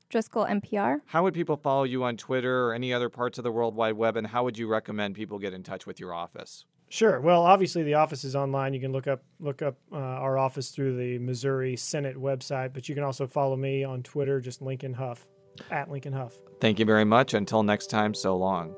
Driscoll 0.09 0.45
NPR. 0.45 1.01
How 1.05 1.23
would 1.23 1.33
people 1.33 1.57
follow 1.57 1.83
you 1.83 2.03
on 2.03 2.17
Twitter 2.17 2.67
or 2.67 2.73
any 2.73 2.93
other 2.93 3.09
parts 3.09 3.37
of 3.37 3.43
the 3.43 3.51
World 3.51 3.75
Wide 3.75 3.93
Web, 3.93 4.17
and 4.17 4.27
how 4.27 4.43
would 4.43 4.57
you 4.57 4.67
recommend 4.67 5.15
people 5.15 5.39
get 5.39 5.53
in 5.53 5.63
touch 5.63 5.85
with 5.85 5.99
your 5.99 6.13
office? 6.13 6.65
Sure. 6.89 7.21
Well, 7.21 7.43
obviously 7.43 7.83
the 7.83 7.93
office 7.93 8.23
is 8.23 8.35
online. 8.35 8.73
You 8.73 8.79
can 8.79 8.91
look 8.91 9.07
up 9.07 9.23
look 9.39 9.61
up 9.61 9.77
uh, 9.91 9.97
our 9.97 10.37
office 10.37 10.71
through 10.71 10.97
the 10.97 11.19
Missouri 11.19 11.75
Senate 11.75 12.17
website, 12.17 12.73
but 12.73 12.89
you 12.89 12.95
can 12.95 13.03
also 13.03 13.27
follow 13.27 13.55
me 13.55 13.83
on 13.83 14.01
Twitter, 14.01 14.41
just 14.41 14.61
Lincoln 14.61 14.93
Hough 14.95 15.25
at 15.69 15.91
Lincoln 15.91 16.13
Hough. 16.13 16.35
Thank 16.59 16.79
you 16.79 16.85
very 16.85 17.05
much. 17.05 17.35
Until 17.35 17.61
next 17.61 17.87
time, 17.87 18.15
so 18.15 18.35
long. 18.35 18.75